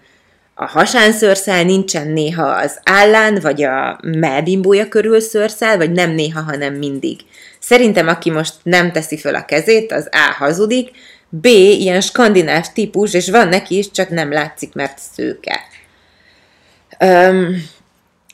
a 0.54 0.66
hasán 0.66 1.12
szőrszál, 1.12 1.64
nincsen 1.64 2.08
néha 2.08 2.46
az 2.46 2.80
állán, 2.84 3.38
vagy 3.40 3.62
a 3.62 4.00
melbimbója 4.02 4.88
körül 4.88 5.20
szőrszál, 5.20 5.76
vagy 5.76 5.92
nem 5.92 6.10
néha, 6.10 6.42
hanem 6.42 6.74
mindig. 6.74 7.20
Szerintem, 7.58 8.08
aki 8.08 8.30
most 8.30 8.54
nem 8.62 8.92
teszi 8.92 9.18
föl 9.18 9.34
a 9.34 9.44
kezét, 9.44 9.92
az 9.92 10.08
A 10.10 10.34
hazudik, 10.38 10.90
B 11.28 11.44
ilyen 11.44 12.00
skandináv 12.00 12.66
típus, 12.72 13.14
és 13.14 13.30
van 13.30 13.48
neki 13.48 13.78
is, 13.78 13.90
csak 13.90 14.08
nem 14.08 14.32
látszik, 14.32 14.74
mert 14.74 14.98
szőke. 15.14 15.60
Um, 17.00 17.70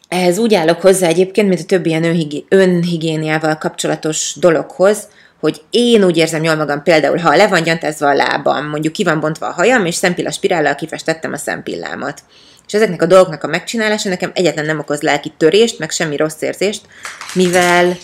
ehhez 0.08 0.38
úgy 0.38 0.54
állok 0.54 0.80
hozzá 0.80 1.06
egyébként, 1.06 1.48
mint 1.48 1.60
a 1.60 1.64
többi 1.64 1.88
ilyen 1.88 2.34
önhigiéniával 2.48 3.58
kapcsolatos 3.58 4.34
dologhoz, 4.40 5.08
hogy 5.40 5.62
én 5.70 6.04
úgy 6.04 6.16
érzem 6.16 6.42
jól 6.42 6.54
magam 6.54 6.82
például, 6.82 7.18
ha 7.18 7.36
le 7.36 7.48
van 7.48 7.62
gyantázva 7.62 8.08
a 8.08 8.14
lábam, 8.14 8.68
mondjuk 8.68 8.92
ki 8.92 9.04
van 9.04 9.20
bontva 9.20 9.46
a 9.46 9.52
hajam, 9.52 9.86
és 9.86 9.94
szempilla 9.94 10.30
spirállal 10.30 10.74
kifestettem 10.74 11.32
a 11.32 11.36
szempillámat. 11.36 12.22
És 12.66 12.74
ezeknek 12.74 13.02
a 13.02 13.06
dolgoknak 13.06 13.42
a 13.42 13.46
megcsinálása 13.46 14.08
nekem 14.08 14.30
egyetlen 14.34 14.66
nem 14.66 14.78
okoz 14.78 15.00
lelki 15.00 15.32
törést, 15.36 15.78
meg 15.78 15.90
semmi 15.90 16.16
rossz 16.16 16.40
érzést, 16.40 16.86
mivel 17.34 17.96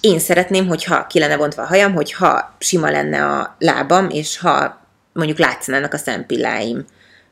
én 0.00 0.18
szeretném, 0.18 0.66
hogyha 0.66 1.06
ki 1.06 1.18
lenne 1.18 1.36
bontva 1.36 1.62
a 1.62 1.66
hajam, 1.66 1.94
hogyha 1.94 2.56
sima 2.58 2.90
lenne 2.90 3.24
a 3.24 3.56
lábam, 3.58 4.08
és 4.10 4.38
ha 4.38 4.80
mondjuk 5.12 5.38
látszanának 5.38 5.92
a 5.92 5.96
szempilláim, 5.96 6.84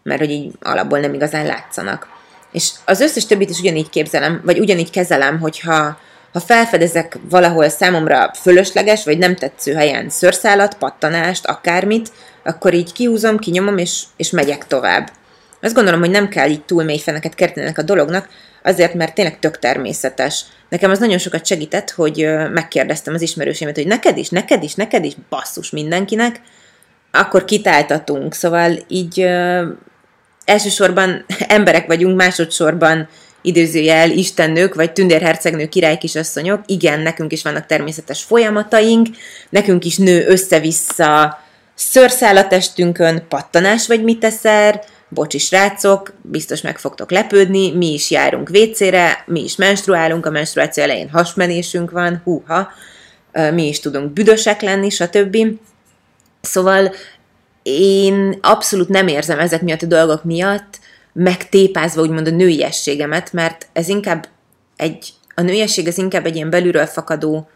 mert 0.02 0.20
hogy 0.20 0.30
így 0.30 0.52
alapból 0.60 0.98
nem 0.98 1.14
igazán 1.14 1.46
látszanak. 1.46 2.11
És 2.52 2.70
az 2.84 3.00
összes 3.00 3.26
többit 3.26 3.50
is 3.50 3.58
ugyanígy 3.58 3.88
képzelem, 3.88 4.40
vagy 4.44 4.58
ugyanígy 4.58 4.90
kezelem, 4.90 5.40
hogyha 5.40 5.98
ha 6.32 6.40
felfedezek 6.40 7.18
valahol 7.30 7.68
számomra 7.68 8.30
fölösleges, 8.40 9.04
vagy 9.04 9.18
nem 9.18 9.34
tetsző 9.34 9.74
helyen 9.74 10.08
szőrszálat, 10.08 10.74
pattanást, 10.74 11.46
akármit, 11.46 12.12
akkor 12.44 12.74
így 12.74 12.92
kihúzom, 12.92 13.38
kinyomom, 13.38 13.78
és, 13.78 14.02
és 14.16 14.30
megyek 14.30 14.66
tovább. 14.66 15.10
Azt 15.62 15.74
gondolom, 15.74 16.00
hogy 16.00 16.10
nem 16.10 16.28
kell 16.28 16.50
így 16.50 16.64
túl 16.64 16.84
mély 16.84 16.98
feneket 16.98 17.34
kertenek 17.34 17.78
a 17.78 17.82
dolognak, 17.82 18.28
azért, 18.62 18.94
mert 18.94 19.14
tényleg 19.14 19.38
tök 19.38 19.58
természetes. 19.58 20.44
Nekem 20.68 20.90
az 20.90 20.98
nagyon 20.98 21.18
sokat 21.18 21.46
segített, 21.46 21.90
hogy 21.90 22.28
megkérdeztem 22.52 23.14
az 23.14 23.22
ismerősémet, 23.22 23.76
hogy 23.76 23.86
neked 23.86 24.16
is, 24.16 24.28
neked 24.28 24.62
is, 24.62 24.74
neked 24.74 25.04
is, 25.04 25.14
basszus 25.28 25.70
mindenkinek, 25.70 26.40
akkor 27.10 27.44
kitáltatunk. 27.44 28.34
Szóval 28.34 28.78
így 28.88 29.28
elsősorban 30.44 31.24
emberek 31.46 31.86
vagyunk, 31.86 32.16
másodszorban 32.16 33.08
időzőjel 33.42 34.10
istennők, 34.10 34.74
vagy 34.74 34.92
tündérhercegnő 34.92 35.68
királykisasszonyok, 35.68 36.60
igen, 36.66 37.00
nekünk 37.00 37.32
is 37.32 37.42
vannak 37.42 37.66
természetes 37.66 38.22
folyamataink, 38.22 39.08
nekünk 39.48 39.84
is 39.84 39.96
nő 39.96 40.26
össze-vissza 40.26 41.38
szőrszál 41.74 42.36
a 42.36 42.46
testünkön, 42.46 43.24
pattanás 43.28 43.86
vagy 43.86 44.02
mit 44.02 44.18
teszel, 44.18 44.82
bocsi 45.08 45.38
srácok, 45.38 46.12
biztos 46.22 46.60
meg 46.60 46.78
fogtok 46.78 47.10
lepődni, 47.10 47.72
mi 47.72 47.92
is 47.92 48.10
járunk 48.10 48.48
vécére, 48.48 49.24
mi 49.26 49.42
is 49.42 49.56
menstruálunk, 49.56 50.26
a 50.26 50.30
menstruáció 50.30 50.82
elején 50.82 51.10
hasmenésünk 51.10 51.90
van, 51.90 52.20
húha, 52.24 52.70
mi 53.52 53.68
is 53.68 53.80
tudunk 53.80 54.12
büdösek 54.12 54.60
lenni, 54.60 54.90
stb. 54.90 55.36
Szóval 56.40 56.92
én 57.62 58.38
abszolút 58.40 58.88
nem 58.88 59.08
érzem 59.08 59.38
ezek 59.38 59.62
miatt 59.62 59.82
a 59.82 59.86
dolgok 59.86 60.24
miatt 60.24 60.78
megtépázva 61.12 62.02
úgymond 62.02 62.26
a 62.26 62.30
nőiességemet, 62.30 63.32
mert 63.32 63.66
ez 63.72 63.88
inkább 63.88 64.28
egy, 64.76 65.12
a 65.34 65.40
nőiesség 65.40 65.86
az 65.86 65.98
inkább 65.98 66.26
egy 66.26 66.36
ilyen 66.36 66.50
belülről 66.50 66.86
fakadó, 66.86 67.48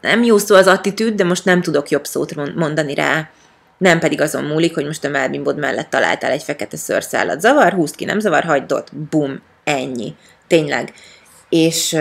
nem 0.00 0.22
jó 0.22 0.38
szó 0.38 0.54
az 0.54 0.66
attitűd, 0.66 1.14
de 1.14 1.24
most 1.24 1.44
nem 1.44 1.62
tudok 1.62 1.88
jobb 1.88 2.04
szót 2.04 2.54
mondani 2.54 2.94
rá, 2.94 3.30
nem 3.78 3.98
pedig 3.98 4.20
azon 4.20 4.44
múlik, 4.44 4.74
hogy 4.74 4.84
most 4.86 5.04
a 5.04 5.08
melbimbod 5.08 5.58
mellett 5.58 5.90
találtál 5.90 6.30
egy 6.30 6.42
fekete 6.42 6.76
szőrszállat. 6.76 7.40
Zavar, 7.40 7.72
húzd 7.72 7.94
ki, 7.94 8.04
nem 8.04 8.18
zavar, 8.18 8.44
hagyd 8.44 8.72
ott, 8.72 8.88
bum, 9.10 9.40
ennyi. 9.64 10.14
Tényleg 10.46 10.92
és, 11.52 11.96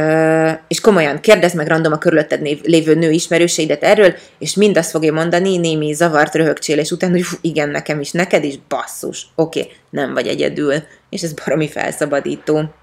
és 0.68 0.80
komolyan 0.82 1.20
kérdezd 1.20 1.56
meg 1.56 1.68
random 1.68 1.92
a 1.92 1.98
körülötted 1.98 2.42
lévő 2.64 2.94
nő 2.96 3.12
ismerőseidet 3.12 3.84
erről, 3.84 4.14
és 4.40 4.56
mind 4.56 4.78
azt 4.78 4.90
fogja 4.90 5.14
mondani, 5.14 5.58
némi 5.58 5.94
zavart 5.94 6.36
röhögcsélés 6.36 6.92
után, 6.92 7.10
hogy 7.10 7.24
igen, 7.42 7.70
nekem 7.70 8.00
is, 8.00 8.12
neked 8.12 8.44
is, 8.44 8.60
basszus, 8.68 9.28
oké, 9.36 9.60
okay, 9.60 9.72
nem 9.90 10.14
vagy 10.14 10.28
egyedül, 10.28 10.74
és 11.10 11.22
ez 11.22 11.34
baromi 11.34 11.68
felszabadító. 11.68 12.74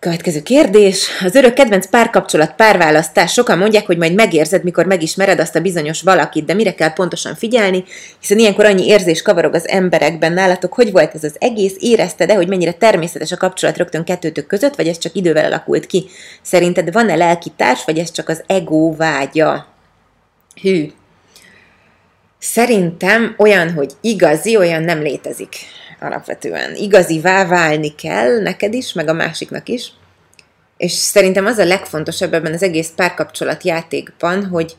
Következő 0.00 0.42
kérdés. 0.42 1.08
Az 1.24 1.34
örök 1.34 1.54
kedvenc 1.54 1.86
párkapcsolat, 1.86 2.54
párválasztás. 2.54 3.32
Sokan 3.32 3.58
mondják, 3.58 3.86
hogy 3.86 3.96
majd 3.96 4.14
megérzed, 4.14 4.64
mikor 4.64 4.86
megismered 4.86 5.40
azt 5.40 5.56
a 5.56 5.60
bizonyos 5.60 6.02
valakit, 6.02 6.44
de 6.44 6.54
mire 6.54 6.74
kell 6.74 6.92
pontosan 6.92 7.34
figyelni, 7.34 7.84
hiszen 8.20 8.38
ilyenkor 8.38 8.64
annyi 8.64 8.86
érzés 8.86 9.22
kavarog 9.22 9.54
az 9.54 9.68
emberekben. 9.68 10.32
Nálatok 10.32 10.72
hogy 10.72 10.92
volt 10.92 11.14
ez 11.14 11.24
az 11.24 11.36
egész? 11.38 11.74
Érezted-e, 11.78 12.34
hogy 12.34 12.48
mennyire 12.48 12.72
természetes 12.72 13.32
a 13.32 13.36
kapcsolat 13.36 13.76
rögtön 13.76 14.04
kettőtök 14.04 14.46
között, 14.46 14.76
vagy 14.76 14.88
ez 14.88 14.98
csak 14.98 15.14
idővel 15.14 15.44
alakult 15.44 15.86
ki? 15.86 16.06
Szerinted 16.42 16.92
van-e 16.92 17.16
lelki 17.16 17.52
társ, 17.56 17.84
vagy 17.84 17.98
ez 17.98 18.10
csak 18.10 18.28
az 18.28 18.42
ego 18.46 18.96
vágya? 18.96 19.66
Hű. 20.62 20.92
Szerintem 22.38 23.34
olyan, 23.38 23.72
hogy 23.72 23.92
igazi, 24.00 24.56
olyan 24.56 24.82
nem 24.82 25.02
létezik 25.02 25.56
alapvetően. 26.00 26.74
Igazivá 26.74 27.46
válni 27.46 27.94
kell 27.94 28.42
neked 28.42 28.74
is, 28.74 28.92
meg 28.92 29.08
a 29.08 29.12
másiknak 29.12 29.68
is. 29.68 29.92
És 30.76 30.92
szerintem 30.92 31.46
az 31.46 31.58
a 31.58 31.64
legfontosabb 31.64 32.34
ebben 32.34 32.52
az 32.52 32.62
egész 32.62 32.92
párkapcsolat 32.96 33.64
játékban, 33.64 34.46
hogy 34.46 34.76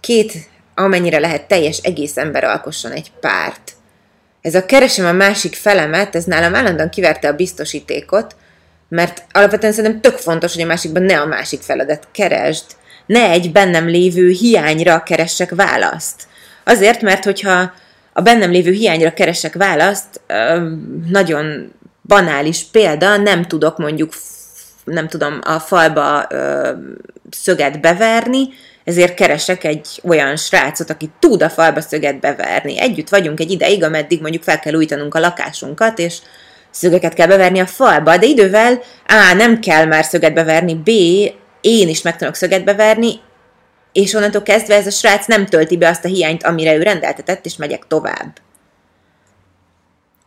két, 0.00 0.32
amennyire 0.74 1.18
lehet 1.18 1.48
teljes 1.48 1.78
egész 1.78 2.16
ember 2.16 2.44
alkosson 2.44 2.92
egy 2.92 3.12
párt. 3.20 3.72
Ez 4.40 4.54
a 4.54 4.66
keresem 4.66 5.06
a 5.06 5.12
másik 5.12 5.54
felemet, 5.54 6.14
ez 6.14 6.24
nálam 6.24 6.54
állandóan 6.54 6.90
kiverte 6.90 7.28
a 7.28 7.36
biztosítékot, 7.36 8.36
mert 8.88 9.24
alapvetően 9.32 9.72
szerintem 9.72 10.00
tök 10.00 10.16
fontos, 10.16 10.52
hogy 10.52 10.62
a 10.62 10.66
másikban 10.66 11.02
ne 11.02 11.20
a 11.20 11.26
másik 11.26 11.60
feledet 11.60 12.08
keresd, 12.12 12.64
ne 13.06 13.30
egy 13.30 13.52
bennem 13.52 13.86
lévő 13.86 14.30
hiányra 14.30 15.02
keressek 15.02 15.54
választ. 15.54 16.22
Azért, 16.64 17.00
mert 17.00 17.24
hogyha 17.24 17.72
a 18.16 18.20
bennem 18.22 18.50
lévő 18.50 18.72
hiányra 18.72 19.12
keresek 19.12 19.54
választ, 19.54 20.20
nagyon 21.08 21.72
banális 22.02 22.64
példa, 22.64 23.16
nem 23.16 23.44
tudok 23.44 23.78
mondjuk, 23.78 24.12
nem 24.84 25.08
tudom, 25.08 25.38
a 25.42 25.58
falba 25.58 26.26
szöget 27.30 27.80
beverni, 27.80 28.48
ezért 28.84 29.14
keresek 29.14 29.64
egy 29.64 30.00
olyan 30.04 30.36
srácot, 30.36 30.90
aki 30.90 31.10
tud 31.18 31.42
a 31.42 31.48
falba 31.50 31.80
szöget 31.80 32.20
beverni. 32.20 32.80
Együtt 32.80 33.08
vagyunk 33.08 33.40
egy 33.40 33.50
ideig, 33.50 33.84
ameddig 33.84 34.20
mondjuk 34.20 34.42
fel 34.42 34.60
kell 34.60 34.74
újítanunk 34.74 35.14
a 35.14 35.20
lakásunkat, 35.20 35.98
és 35.98 36.18
szögeket 36.70 37.14
kell 37.14 37.26
beverni 37.26 37.58
a 37.58 37.66
falba, 37.66 38.16
de 38.16 38.26
idővel 38.26 38.80
A. 39.06 39.34
nem 39.36 39.60
kell 39.60 39.84
már 39.84 40.04
szöget 40.04 40.34
beverni, 40.34 40.74
B. 40.74 40.88
én 41.60 41.88
is 41.88 42.02
meg 42.02 42.16
tudok 42.16 42.34
szöget 42.34 42.64
beverni, 42.64 43.20
és 43.94 44.14
onnantól 44.14 44.42
kezdve 44.42 44.74
ez 44.74 44.86
a 44.86 44.90
srác 44.90 45.26
nem 45.26 45.46
tölti 45.46 45.76
be 45.76 45.88
azt 45.88 46.04
a 46.04 46.08
hiányt, 46.08 46.42
amire 46.42 46.74
ő 46.74 46.82
rendeltetett, 46.82 47.44
és 47.44 47.56
megyek 47.56 47.86
tovább. 47.88 48.38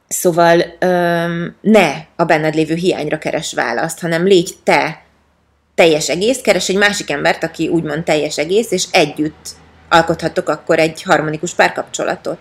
Szóval 0.08 0.64
öm, 0.80 1.56
ne 1.62 1.92
a 2.16 2.24
benned 2.24 2.56
lévő 2.56 2.74
hiányra 2.74 3.18
keres 3.18 3.54
választ, 3.54 4.00
hanem 4.00 4.26
légy 4.26 4.56
te 4.64 5.02
teljes 5.76 6.10
egész, 6.10 6.42
keres 6.42 6.70
egy 6.70 6.78
másik 6.78 7.10
embert, 7.10 7.44
aki 7.44 7.68
úgymond 7.68 8.04
teljes 8.04 8.38
egész, 8.38 8.72
és 8.72 8.86
együtt 8.92 9.50
alkothatok 9.90 10.50
akkor 10.50 10.80
egy 10.80 11.04
harmonikus 11.04 11.54
párkapcsolatot. 11.54 12.40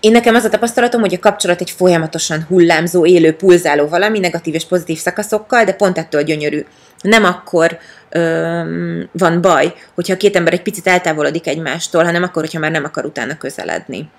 Én 0.00 0.12
nekem 0.12 0.34
az 0.34 0.44
a 0.44 0.48
tapasztalatom, 0.48 1.00
hogy 1.00 1.14
a 1.14 1.18
kapcsolat 1.18 1.60
egy 1.60 1.70
folyamatosan 1.70 2.44
hullámzó, 2.48 3.06
élő, 3.06 3.32
pulzáló 3.32 3.88
valami, 3.88 4.18
negatív 4.18 4.54
és 4.54 4.64
pozitív 4.64 4.98
szakaszokkal, 4.98 5.64
de 5.64 5.72
pont 5.72 5.98
ettől 5.98 6.22
gyönyörű. 6.22 6.64
Nem 7.00 7.24
akkor 7.24 7.78
öm, 8.10 9.08
van 9.12 9.40
baj, 9.40 9.74
hogyha 9.94 10.12
a 10.12 10.16
két 10.16 10.36
ember 10.36 10.52
egy 10.52 10.62
picit 10.62 10.86
eltávolodik 10.86 11.46
egymástól, 11.46 12.04
hanem 12.04 12.22
akkor, 12.22 12.42
hogyha 12.42 12.58
már 12.58 12.70
nem 12.70 12.84
akar 12.84 13.04
utána 13.04 13.36
közeledni. 13.36 14.10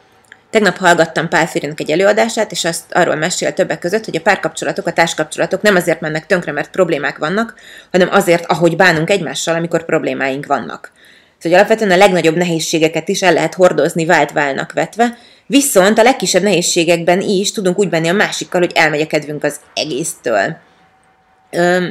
Tegnap 0.50 0.78
hallgattam 0.78 1.30
Pál 1.30 1.48
Férinek 1.48 1.80
egy 1.80 1.92
előadását, 1.92 2.52
és 2.52 2.66
azt 2.66 2.84
arról 2.92 3.16
mesél 3.16 3.54
többek 3.54 3.80
között, 3.80 4.06
hogy 4.06 4.16
a 4.16 4.22
párkapcsolatok, 4.22 4.88
a 4.88 4.94
társkapcsolatok 4.94 5.62
nem 5.62 5.76
azért 5.76 6.02
mennek 6.02 6.26
tönkre, 6.26 6.52
mert 6.52 6.72
problémák 6.72 7.18
vannak, 7.18 7.54
hanem 7.92 8.08
azért, 8.12 8.46
ahogy 8.46 8.76
bánunk 8.76 9.10
egymással, 9.10 9.56
amikor 9.56 9.86
problémáink 9.86 10.46
vannak. 10.46 10.92
Szóval 11.38 11.58
alapvetően 11.58 11.92
a 11.92 11.98
legnagyobb 11.98 12.36
nehézségeket 12.36 13.10
is 13.10 13.22
el 13.22 13.34
lehet 13.34 13.54
hordozni 13.54 14.06
vált 14.06 14.32
válnak 14.32 14.74
vetve, 14.74 15.18
viszont 15.46 16.00
a 16.00 16.04
legkisebb 16.04 16.44
nehézségekben 16.44 17.22
is 17.22 17.52
tudunk 17.52 17.80
úgy 17.80 17.90
benni 17.90 18.08
a 18.08 18.14
másikkal, 18.14 18.62
hogy 18.62 18.72
elmegy 18.76 19.02
a 19.02 19.08
kedvünk 19.08 19.44
az 19.44 19.60
egésztől. 19.74 20.58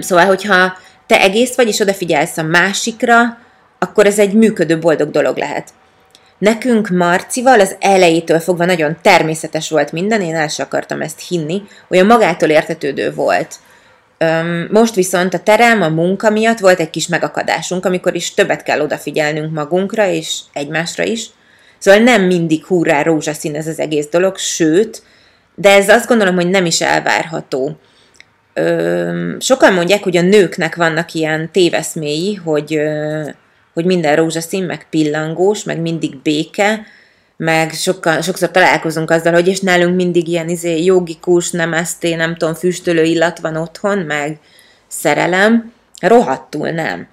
Szóval, 0.01 0.25
hogyha 0.25 0.79
te 1.07 1.21
egész 1.21 1.55
vagy, 1.55 1.69
és 1.69 1.81
odafigyelsz 1.81 2.37
a 2.37 2.43
másikra, 2.43 3.39
akkor 3.79 4.07
ez 4.07 4.19
egy 4.19 4.33
működő, 4.33 4.79
boldog 4.79 5.11
dolog 5.11 5.37
lehet. 5.37 5.69
Nekünk 6.39 6.89
Marcival 6.89 7.61
az 7.61 7.77
elejétől 7.81 8.39
fogva 8.39 8.65
nagyon 8.65 8.97
természetes 9.03 9.71
volt 9.71 9.93
minden, 9.93 10.21
én 10.21 10.35
el 10.35 10.49
sem 10.49 10.67
akartam 10.67 11.01
ezt 11.01 11.29
hinni, 11.29 11.63
olyan 11.89 12.07
magától 12.07 12.49
értetődő 12.49 13.15
volt. 13.15 13.55
Most 14.71 14.95
viszont 14.95 15.35
a 15.35 15.39
terem, 15.39 15.83
a 15.83 15.89
munka 15.89 16.31
miatt 16.31 16.59
volt 16.59 16.81
egy 16.81 16.91
kis 16.91 17.07
megakadásunk, 17.07 17.85
amikor 17.85 18.15
is 18.15 18.35
többet 18.35 18.63
kell 18.63 18.81
odafigyelnünk 18.81 19.53
magunkra 19.55 20.07
és 20.07 20.39
egymásra 20.53 21.05
is, 21.05 21.31
Szóval 21.79 22.01
nem 22.01 22.23
mindig 22.23 22.65
hurrá 22.65 23.03
rózsaszín 23.03 23.55
ez 23.55 23.67
az 23.67 23.79
egész 23.79 24.09
dolog, 24.09 24.37
sőt, 24.37 25.03
de 25.55 25.71
ez 25.71 25.89
azt 25.89 26.07
gondolom, 26.07 26.35
hogy 26.35 26.49
nem 26.49 26.67
is 26.67 26.81
elvárható. 26.81 27.79
Ö, 28.59 29.35
sokan 29.41 29.73
mondják, 29.73 30.03
hogy 30.03 30.17
a 30.17 30.23
nőknek 30.23 30.77
vannak 30.77 31.13
ilyen 31.13 31.51
téveszméi, 31.53 32.35
hogy, 32.35 32.75
ö, 32.75 33.23
hogy 33.75 33.85
minden 33.85 34.17
rózsaszín, 34.17 34.65
meg 34.65 34.87
pillangós, 34.91 35.65
meg 35.65 35.81
mindig 35.81 36.17
béke, 36.23 36.87
meg 37.37 37.73
sokkal, 37.73 38.21
sokszor 38.21 38.51
találkozunk 38.51 39.11
azzal, 39.11 39.33
hogy 39.33 39.49
és 39.49 39.61
nálunk 39.61 39.97
mindig 39.97 40.29
ilyen 40.29 40.49
izé, 40.49 40.85
jogikus, 40.85 41.51
nem 41.51 41.73
eszté, 41.73 42.15
nem 42.15 42.37
tudom, 42.37 42.55
füstölő 42.55 43.03
illat 43.03 43.39
van 43.39 43.57
otthon, 43.57 43.99
meg 43.99 44.39
szerelem. 44.89 45.73
Rohadtul 46.01 46.71
nem. 46.71 47.07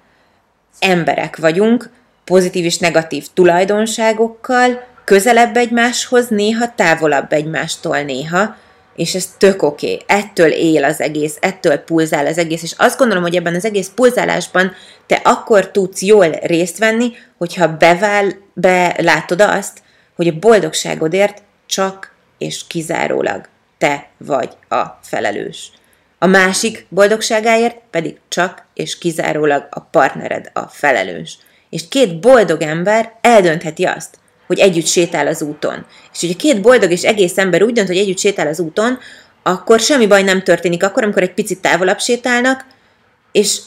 Emberek 0.78 1.36
vagyunk, 1.36 1.90
pozitív 2.24 2.64
és 2.64 2.78
negatív 2.78 3.26
tulajdonságokkal, 3.34 4.86
közelebb 5.04 5.56
egymáshoz, 5.56 6.28
néha 6.28 6.74
távolabb 6.74 7.32
egymástól 7.32 8.00
néha, 8.00 8.56
és 8.96 9.14
ez 9.14 9.28
tök 9.38 9.62
oké. 9.62 9.92
Okay. 9.92 10.04
Ettől 10.18 10.50
él 10.50 10.84
az 10.84 11.00
egész, 11.00 11.36
ettől 11.40 11.76
pulzál 11.76 12.26
az 12.26 12.38
egész, 12.38 12.62
és 12.62 12.74
azt 12.76 12.98
gondolom, 12.98 13.22
hogy 13.22 13.36
ebben 13.36 13.54
az 13.54 13.64
egész 13.64 13.90
pulzálásban 13.94 14.72
te 15.06 15.20
akkor 15.24 15.70
tudsz 15.70 16.02
jól 16.02 16.30
részt 16.30 16.78
venni, 16.78 17.12
hogyha 17.38 17.76
bevál, 17.76 18.36
belátod 18.54 19.40
azt, 19.40 19.82
hogy 20.16 20.28
a 20.28 20.38
boldogságodért 20.38 21.42
csak 21.66 22.12
és 22.38 22.66
kizárólag 22.66 23.48
te 23.78 24.08
vagy 24.18 24.50
a 24.68 24.84
felelős. 25.02 25.70
A 26.18 26.26
másik 26.26 26.86
boldogságáért 26.88 27.76
pedig 27.90 28.16
csak 28.28 28.66
és 28.74 28.98
kizárólag 28.98 29.66
a 29.70 29.80
partnered 29.80 30.50
a 30.52 30.60
felelős. 30.60 31.38
És 31.70 31.88
két 31.88 32.20
boldog 32.20 32.62
ember 32.62 33.12
eldöntheti 33.20 33.84
azt, 33.84 34.18
hogy 34.46 34.58
együtt 34.58 34.86
sétál 34.86 35.26
az 35.26 35.42
úton. 35.42 35.86
És 36.12 36.20
hogyha 36.20 36.36
két 36.36 36.60
boldog 36.60 36.90
és 36.90 37.02
egész 37.02 37.38
ember 37.38 37.62
úgy 37.62 37.72
dönt, 37.72 37.88
hogy 37.88 37.96
együtt 37.96 38.18
sétál 38.18 38.46
az 38.46 38.60
úton, 38.60 38.98
akkor 39.42 39.80
semmi 39.80 40.06
baj 40.06 40.22
nem 40.22 40.42
történik. 40.42 40.84
Akkor, 40.84 41.02
amikor 41.02 41.22
egy 41.22 41.34
picit 41.34 41.60
távolabb 41.60 42.00
sétálnak, 42.00 42.64
és 43.32 43.58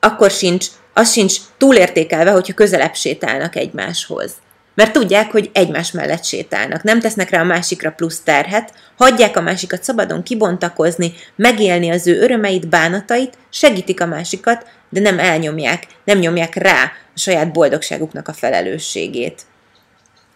akkor 0.00 0.30
sincs, 0.30 0.66
az 0.94 1.12
sincs 1.12 1.36
túlértékelve, 1.58 2.30
hogyha 2.30 2.54
közelebb 2.54 2.94
sétálnak 2.94 3.56
egymáshoz. 3.56 4.32
Mert 4.74 4.92
tudják, 4.92 5.30
hogy 5.30 5.50
egymás 5.52 5.92
mellett 5.92 6.24
sétálnak, 6.24 6.82
nem 6.82 7.00
tesznek 7.00 7.30
rá 7.30 7.40
a 7.40 7.44
másikra 7.44 7.90
plusz 7.90 8.20
terhet, 8.20 8.72
hagyják 8.96 9.36
a 9.36 9.40
másikat 9.40 9.82
szabadon 9.82 10.22
kibontakozni, 10.22 11.12
megélni 11.36 11.90
az 11.90 12.06
ő 12.06 12.20
örömeit, 12.20 12.68
bánatait, 12.68 13.38
segítik 13.50 14.00
a 14.00 14.06
másikat, 14.06 14.66
de 14.90 15.00
nem 15.00 15.18
elnyomják, 15.18 15.86
nem 16.04 16.18
nyomják 16.18 16.54
rá 16.54 16.92
a 17.14 17.18
saját 17.18 17.52
boldogságuknak 17.52 18.28
a 18.28 18.32
felelősségét. 18.32 19.42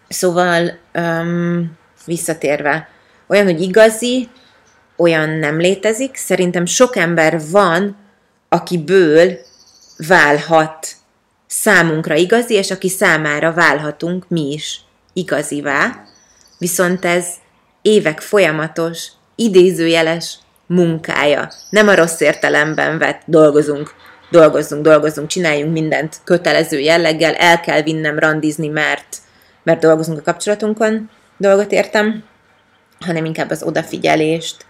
Szóval, 0.09 0.79
um, 0.93 1.77
visszatérve, 2.05 2.89
olyan, 3.27 3.45
hogy 3.45 3.61
igazi, 3.61 4.29
olyan 4.97 5.29
nem 5.29 5.57
létezik. 5.59 6.15
Szerintem 6.15 6.65
sok 6.65 6.95
ember 6.95 7.41
van, 7.51 7.95
akiből 8.49 9.37
válhat 10.07 10.87
számunkra 11.47 12.15
igazi, 12.15 12.53
és 12.53 12.71
aki 12.71 12.89
számára 12.89 13.53
válhatunk 13.53 14.25
mi 14.27 14.51
is 14.51 14.81
igazivá. 15.13 16.03
Viszont 16.57 17.05
ez 17.05 17.27
évek 17.81 18.21
folyamatos, 18.21 19.07
idézőjeles 19.35 20.37
munkája. 20.65 21.51
Nem 21.69 21.87
a 21.87 21.95
rossz 21.95 22.19
értelemben 22.19 22.97
vett 22.97 23.21
dolgozunk, 23.25 23.93
dolgozzunk, 24.31 24.83
dolgozzunk, 24.83 25.27
csináljunk 25.27 25.71
mindent 25.71 26.17
kötelező 26.23 26.79
jelleggel, 26.79 27.33
el 27.33 27.59
kell 27.59 27.81
vinnem 27.81 28.19
randizni, 28.19 28.67
mert 28.67 29.17
mert 29.63 29.79
dolgozunk 29.79 30.17
a 30.17 30.21
kapcsolatunkon, 30.21 31.09
dolgot 31.37 31.71
értem, 31.71 32.23
hanem 32.99 33.25
inkább 33.25 33.49
az 33.49 33.63
odafigyelést, 33.63 34.65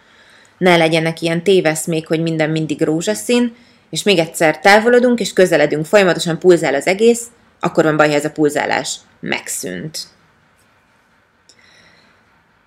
ne 0.58 0.78
legyenek 0.78 1.22
ilyen 1.22 1.44
téveszmék, 1.44 2.08
hogy 2.08 2.22
minden 2.22 2.50
mindig 2.50 2.82
rózsaszín, 2.82 3.56
és 3.90 4.04
még 4.04 4.18
egyszer 4.18 4.60
távolodunk, 4.60 5.20
és 5.20 5.34
közeledünk, 5.34 5.86
folyamatosan 5.86 6.40
pulzál 6.40 6.76
az 6.76 6.88
egész, 6.88 7.24
akkor 7.60 7.84
van 7.84 7.98
baj, 7.98 8.08
ha 8.08 8.16
ez 8.16 8.26
a 8.26 8.32
pulzálás 8.32 8.96
megszűnt. 9.20 10.00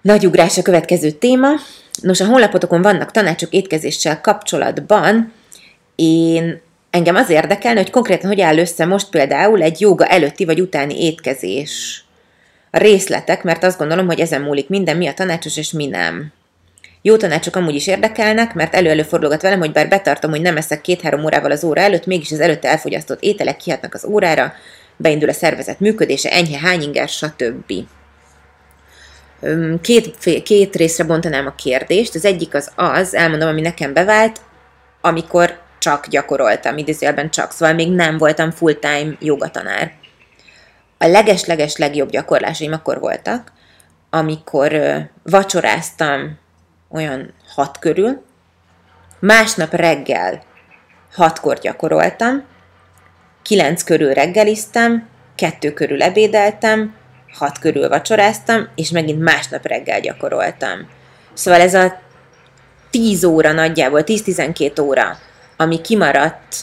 Nagy 0.02 0.26
ugrás 0.26 0.58
a 0.58 0.62
következő 0.62 1.10
téma. 1.10 1.48
Nos, 2.02 2.20
a 2.20 2.26
honlapotokon 2.26 2.82
vannak 2.82 3.10
tanácsok 3.10 3.52
étkezéssel 3.52 4.20
kapcsolatban. 4.20 5.32
Én 5.96 6.60
engem 6.90 7.14
az 7.14 7.30
érdekelne, 7.30 7.80
hogy 7.80 7.90
konkrétan 7.90 8.28
hogy 8.28 8.40
áll 8.40 8.58
össze 8.58 8.84
most 8.84 9.10
például 9.10 9.62
egy 9.62 9.80
joga 9.80 10.06
előtti 10.06 10.44
vagy 10.44 10.60
utáni 10.60 11.04
étkezés 11.04 12.04
részletek, 12.72 13.42
mert 13.42 13.64
azt 13.64 13.78
gondolom, 13.78 14.06
hogy 14.06 14.20
ezen 14.20 14.40
múlik 14.40 14.68
minden, 14.68 14.96
mi 14.96 15.06
a 15.06 15.14
tanácsos 15.14 15.56
és 15.56 15.72
mi 15.72 15.86
nem. 15.86 16.32
Jó 17.02 17.16
tanácsok 17.16 17.56
amúgy 17.56 17.74
is 17.74 17.86
érdekelnek, 17.86 18.54
mert 18.54 18.74
elő-elő 18.74 19.02
fordulgat 19.02 19.42
velem, 19.42 19.58
hogy 19.58 19.72
bár 19.72 19.88
betartom, 19.88 20.30
hogy 20.30 20.40
nem 20.40 20.56
eszek 20.56 20.80
két-három 20.80 21.24
órával 21.24 21.50
az 21.50 21.64
óra 21.64 21.80
előtt, 21.80 22.06
mégis 22.06 22.32
az 22.32 22.40
előtte 22.40 22.68
elfogyasztott 22.68 23.22
ételek 23.22 23.56
kihatnak 23.56 23.94
az 23.94 24.04
órára, 24.04 24.52
beindul 24.96 25.28
a 25.28 25.32
szervezet 25.32 25.80
működése, 25.80 26.30
enyhe 26.30 26.58
hányinger, 26.58 27.08
stb. 27.08 27.72
Két, 29.80 30.42
két 30.42 30.76
részre 30.76 31.04
bontanám 31.04 31.46
a 31.46 31.54
kérdést. 31.54 32.14
Az 32.14 32.24
egyik 32.24 32.54
az 32.54 32.72
az, 32.74 33.14
elmondom, 33.14 33.48
ami 33.48 33.60
nekem 33.60 33.92
bevált, 33.92 34.40
amikor 35.00 35.58
csak 35.78 36.06
gyakoroltam, 36.06 36.76
idézőjelben 36.76 37.30
csak, 37.30 37.52
szóval 37.52 37.74
még 37.74 37.90
nem 37.92 38.18
voltam 38.18 38.50
full-time 38.50 39.16
jogatanár 39.20 39.92
a 41.02 41.06
leges-leges 41.06 41.76
legjobb 41.76 42.10
gyakorlásaim 42.10 42.72
akkor 42.72 43.00
voltak, 43.00 43.52
amikor 44.10 44.72
vacsoráztam 45.22 46.38
olyan 46.90 47.34
hat 47.54 47.78
körül, 47.78 48.22
másnap 49.18 49.72
reggel 49.72 50.42
hatkor 51.12 51.58
gyakoroltam, 51.58 52.44
kilenc 53.42 53.82
körül 53.82 54.12
reggeliztem, 54.12 55.08
kettő 55.34 55.72
körül 55.72 56.02
ebédeltem, 56.02 56.94
hat 57.32 57.58
körül 57.58 57.88
vacsoráztam, 57.88 58.68
és 58.74 58.90
megint 58.90 59.22
másnap 59.22 59.66
reggel 59.66 60.00
gyakoroltam. 60.00 60.88
Szóval 61.32 61.60
ez 61.60 61.74
a 61.74 62.00
10 62.90 63.24
óra 63.24 63.52
nagyjából, 63.52 64.02
10-12 64.04 64.82
óra, 64.82 65.18
ami 65.56 65.80
kimaradt 65.80 66.56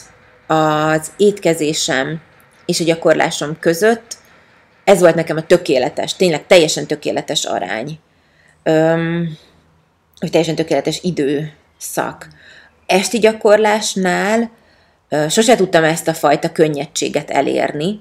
az 0.46 1.12
étkezésem 1.16 2.20
és 2.66 2.80
a 2.80 2.84
gyakorlásom 2.84 3.58
között, 3.58 4.18
ez 4.90 5.00
volt 5.00 5.14
nekem 5.14 5.36
a 5.36 5.46
tökéletes, 5.46 6.16
tényleg 6.16 6.46
teljesen 6.46 6.86
tökéletes 6.86 7.44
arány. 7.44 7.98
Öm, 8.62 9.38
hogy 10.20 10.30
teljesen 10.30 10.54
tökéletes 10.54 11.00
időszak. 11.02 12.28
Esti 12.86 13.18
gyakorlásnál 13.18 14.50
ö, 15.08 15.28
sose 15.28 15.56
tudtam 15.56 15.84
ezt 15.84 16.08
a 16.08 16.14
fajta 16.14 16.52
könnyedséget 16.52 17.30
elérni. 17.30 18.00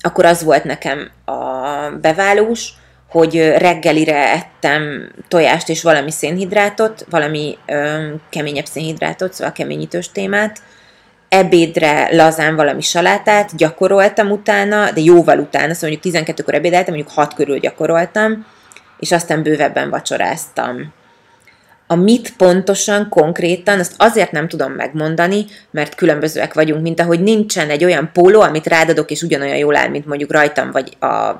Akkor 0.00 0.24
az 0.24 0.42
volt 0.42 0.64
nekem 0.64 1.10
a 1.24 1.32
beválós, 2.00 2.72
hogy 3.08 3.48
reggelire 3.56 4.32
ettem 4.32 5.12
tojást 5.28 5.68
és 5.68 5.82
valami 5.82 6.10
szénhidrátot, 6.10 7.06
valami 7.10 7.58
ö, 7.66 8.06
keményebb 8.30 8.66
szénhidrátot, 8.66 9.32
szóval 9.32 9.52
keményítős 9.52 10.12
témát, 10.12 10.58
ebédre 11.28 12.08
lazán 12.14 12.56
valami 12.56 12.80
salátát, 12.80 13.56
gyakoroltam 13.56 14.30
utána, 14.30 14.90
de 14.90 15.00
jóval 15.00 15.38
utána, 15.38 15.74
szóval 15.74 15.90
mondjuk 15.90 16.24
12-kor 16.26 16.54
ebédeltem, 16.54 16.94
mondjuk 16.94 17.16
6 17.16 17.34
körül 17.34 17.58
gyakoroltam, 17.58 18.46
és 18.98 19.12
aztán 19.12 19.42
bővebben 19.42 19.90
vacsoráztam. 19.90 20.92
A 21.86 21.94
mit 21.94 22.36
pontosan, 22.36 23.08
konkrétan, 23.08 23.78
azt 23.78 23.94
azért 23.96 24.32
nem 24.32 24.48
tudom 24.48 24.72
megmondani, 24.72 25.44
mert 25.70 25.94
különbözőek 25.94 26.54
vagyunk, 26.54 26.82
mint 26.82 27.00
ahogy 27.00 27.20
nincsen 27.20 27.70
egy 27.70 27.84
olyan 27.84 28.10
póló, 28.12 28.40
amit 28.40 28.66
rádadok, 28.66 29.10
és 29.10 29.22
ugyanolyan 29.22 29.56
jól 29.56 29.76
áll, 29.76 29.88
mint 29.88 30.06
mondjuk 30.06 30.32
rajtam, 30.32 30.70
vagy 30.70 30.96
a 31.00 31.32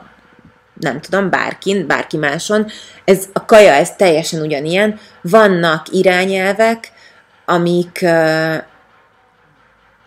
nem 0.81 1.01
tudom, 1.01 1.31
bárkin, 1.31 1.87
bárki 1.87 2.17
máson. 2.17 2.67
Ez 3.05 3.25
a 3.33 3.45
kaja, 3.45 3.73
ez 3.73 3.91
teljesen 3.97 4.41
ugyanilyen. 4.41 4.99
Vannak 5.23 5.87
irányelvek, 5.91 6.93
amik, 7.45 8.05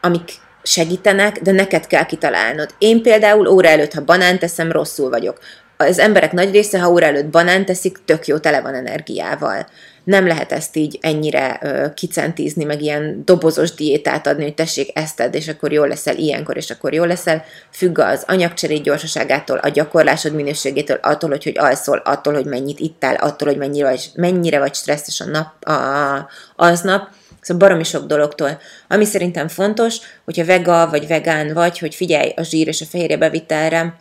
amik 0.01 0.31
segítenek, 0.63 1.41
de 1.41 1.51
neked 1.51 1.87
kell 1.87 2.05
kitalálnod. 2.05 2.69
Én 2.77 3.01
például 3.01 3.47
óra 3.47 3.67
előtt, 3.67 3.93
ha 3.93 4.01
banánt 4.01 4.39
teszem, 4.39 4.71
rosszul 4.71 5.09
vagyok. 5.09 5.39
Az 5.77 5.99
emberek 5.99 6.31
nagy 6.31 6.51
része, 6.51 6.79
ha 6.79 6.91
óra 6.91 7.05
előtt 7.05 7.25
banánt 7.25 7.65
teszik, 7.65 7.97
tök 8.05 8.27
jó, 8.27 8.37
tele 8.37 8.61
van 8.61 8.73
energiával. 8.73 9.67
Nem 10.03 10.27
lehet 10.27 10.51
ezt 10.51 10.75
így 10.75 10.97
ennyire 11.01 11.59
ö, 11.61 11.93
kicentízni, 11.93 12.63
meg 12.63 12.81
ilyen 12.81 13.21
dobozos 13.25 13.73
diétát 13.73 14.27
adni, 14.27 14.43
hogy 14.43 14.53
tessék, 14.53 14.97
ezt 14.97 15.15
tedd, 15.15 15.35
és 15.35 15.47
akkor 15.47 15.71
jól 15.71 15.87
leszel 15.87 16.17
ilyenkor, 16.17 16.57
és 16.57 16.69
akkor 16.69 16.93
jól 16.93 17.07
leszel. 17.07 17.43
Függ 17.71 17.99
az 17.99 18.23
anyagcserét 18.27 18.83
gyorsaságától, 18.83 19.57
a 19.57 19.69
gyakorlásod 19.69 20.33
minőségétől, 20.33 20.99
attól, 21.01 21.29
hogy 21.29 21.43
hogy 21.43 21.57
alszol, 21.57 21.97
attól, 21.97 22.33
hogy 22.33 22.45
mennyit 22.45 22.79
ittál, 22.79 23.15
attól, 23.15 23.47
hogy 23.47 23.57
mennyire 23.57 23.89
vagy, 23.89 24.09
mennyire 24.15 24.59
vagy 24.59 24.73
stresszes 24.73 25.19
a 25.19 25.25
nap, 25.25 25.65
a, 25.65 26.29
aznap 26.55 27.09
Szóval 27.41 27.67
baromi 27.67 27.83
sok 27.83 28.05
dologtól. 28.05 28.59
Ami 28.87 29.05
szerintem 29.05 29.47
fontos, 29.47 29.97
hogyha 30.25 30.45
vega 30.45 30.89
vagy 30.89 31.07
vegán 31.07 31.53
vagy, 31.53 31.79
hogy 31.79 31.95
figyelj 31.95 32.33
a 32.35 32.41
zsír 32.41 32.67
és 32.67 32.81
a 32.81 32.85
fehérje 32.85 33.17
bevitelre, 33.17 33.95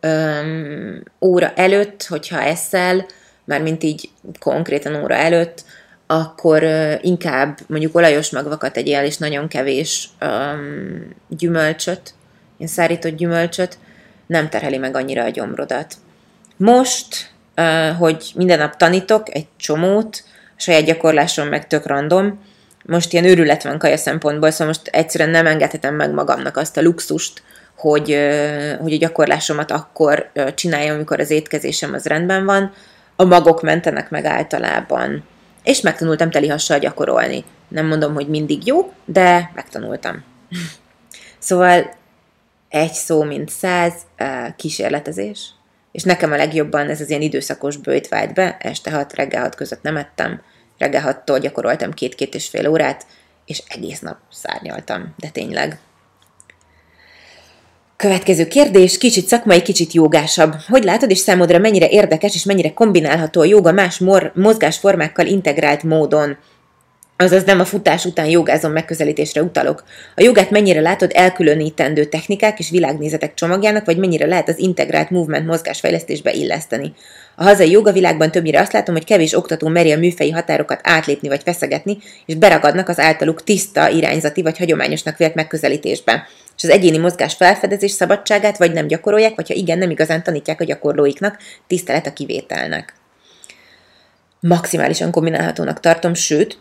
öm, 0.00 1.02
óra 1.20 1.52
előtt, 1.54 2.02
hogyha 2.02 2.42
eszel, 2.42 3.06
mármint 3.44 3.82
így 3.82 4.08
konkrétan 4.38 5.02
óra 5.02 5.14
előtt, 5.14 5.64
akkor 6.06 6.62
uh, 6.62 6.94
inkább 7.00 7.58
mondjuk 7.66 7.96
olajos 7.96 8.30
magvakat 8.30 8.76
egyél, 8.76 9.04
és 9.04 9.16
nagyon 9.16 9.48
kevés 9.48 10.08
um, 10.20 11.14
gyümölcsöt, 11.28 12.14
ilyen 12.56 12.70
szárított 12.70 13.16
gyümölcsöt, 13.16 13.78
nem 14.26 14.48
terheli 14.48 14.78
meg 14.78 14.96
annyira 14.96 15.24
a 15.24 15.28
gyomrodat. 15.28 15.94
Most, 16.56 17.30
uh, 17.56 17.96
hogy 17.96 18.32
minden 18.34 18.58
nap 18.58 18.76
tanítok 18.76 19.34
egy 19.34 19.46
csomót, 19.56 20.24
saját 20.60 20.84
gyakorlásom 20.84 21.48
meg 21.48 21.66
tök 21.66 21.86
random, 21.86 22.40
most 22.84 23.12
ilyen 23.12 23.24
őrület 23.24 23.62
van 23.62 23.78
kaja 23.78 23.96
szempontból, 23.96 24.50
szóval 24.50 24.66
most 24.66 24.86
egyszerűen 24.86 25.30
nem 25.30 25.46
engedhetem 25.46 25.94
meg 25.94 26.10
magamnak 26.12 26.56
azt 26.56 26.76
a 26.76 26.82
luxust, 26.82 27.42
hogy, 27.76 28.18
hogy 28.80 28.92
a 28.92 28.96
gyakorlásomat 28.98 29.70
akkor 29.70 30.30
csináljam, 30.54 30.94
amikor 30.94 31.20
az 31.20 31.30
étkezésem 31.30 31.92
az 31.92 32.06
rendben 32.06 32.44
van. 32.44 32.72
A 33.16 33.24
magok 33.24 33.62
mentenek 33.62 34.10
meg 34.10 34.24
általában. 34.24 35.24
És 35.62 35.80
megtanultam 35.80 36.30
telihassal 36.30 36.78
gyakorolni. 36.78 37.44
Nem 37.68 37.86
mondom, 37.86 38.14
hogy 38.14 38.28
mindig 38.28 38.66
jó, 38.66 38.92
de 39.04 39.50
megtanultam. 39.54 40.24
szóval 41.38 41.94
egy 42.68 42.92
szó, 42.92 43.22
mint 43.22 43.48
száz, 43.48 43.94
kísérletezés. 44.56 45.48
És 45.92 46.02
nekem 46.02 46.32
a 46.32 46.36
legjobban 46.36 46.88
ez 46.88 47.00
az 47.00 47.08
ilyen 47.08 47.22
időszakos 47.22 47.76
bőjt 47.76 48.08
vált 48.08 48.34
be, 48.34 48.56
este 48.60 48.90
hat, 48.90 49.14
reggel 49.14 49.42
hat 49.42 49.54
között 49.54 49.82
nem 49.82 49.96
ettem, 49.96 50.42
reggel 50.78 51.00
hattól 51.00 51.38
gyakoroltam 51.38 51.92
két-két 51.92 52.34
és 52.34 52.48
fél 52.48 52.68
órát, 52.68 53.06
és 53.46 53.62
egész 53.68 54.00
nap 54.00 54.16
szárnyaltam, 54.30 55.14
de 55.16 55.28
tényleg. 55.28 55.78
Következő 57.96 58.46
kérdés, 58.46 58.98
kicsit 58.98 59.26
szakmai, 59.26 59.62
kicsit 59.62 59.92
jogásabb. 59.92 60.54
Hogy 60.68 60.84
látod 60.84 61.10
és 61.10 61.18
számodra 61.18 61.58
mennyire 61.58 61.88
érdekes 61.88 62.34
és 62.34 62.44
mennyire 62.44 62.72
kombinálható 62.72 63.40
a 63.40 63.44
joga 63.44 63.72
más 63.72 63.98
mor- 63.98 64.34
mozgásformákkal 64.34 65.26
integrált 65.26 65.82
módon? 65.82 66.36
Azaz 67.22 67.44
nem 67.44 67.60
a 67.60 67.64
futás 67.64 68.04
után 68.04 68.26
jogázom 68.26 68.72
megközelítésre 68.72 69.42
utalok. 69.42 69.84
A 70.16 70.22
jogát 70.22 70.50
mennyire 70.50 70.80
látod 70.80 71.10
elkülönítendő 71.14 72.04
technikák 72.04 72.58
és 72.58 72.70
világnézetek 72.70 73.34
csomagjának, 73.34 73.84
vagy 73.84 73.96
mennyire 73.96 74.26
lehet 74.26 74.48
az 74.48 74.58
integrált 74.58 75.10
movement 75.10 75.46
mozgásfejlesztésbe 75.46 76.32
illeszteni? 76.32 76.92
A 77.36 77.42
hazai 77.42 77.70
jogavilágban 77.70 78.30
többnyire 78.30 78.60
azt 78.60 78.72
látom, 78.72 78.94
hogy 78.94 79.04
kevés 79.04 79.36
oktató 79.36 79.68
meri 79.68 79.92
a 79.92 79.98
műfei 79.98 80.30
határokat 80.30 80.80
átlépni 80.82 81.28
vagy 81.28 81.42
feszegetni, 81.42 81.98
és 82.26 82.34
beragadnak 82.34 82.88
az 82.88 82.98
általuk 82.98 83.44
tiszta, 83.44 83.88
irányzati 83.88 84.42
vagy 84.42 84.58
hagyományosnak 84.58 85.16
vélt 85.16 85.34
megközelítésbe. 85.34 86.26
És 86.56 86.64
az 86.64 86.70
egyéni 86.70 86.98
mozgás 86.98 87.34
felfedezés 87.34 87.90
szabadságát 87.90 88.58
vagy 88.58 88.72
nem 88.72 88.86
gyakorolják, 88.86 89.34
vagy 89.34 89.48
ha 89.48 89.54
igen, 89.54 89.78
nem 89.78 89.90
igazán 89.90 90.22
tanítják 90.22 90.60
a 90.60 90.64
gyakorlóiknak, 90.64 91.38
tisztelet 91.66 92.06
a 92.06 92.12
kivételnek. 92.12 92.94
Maximálisan 94.40 95.10
kombinálhatónak 95.10 95.80
tartom, 95.80 96.14
sőt, 96.14 96.58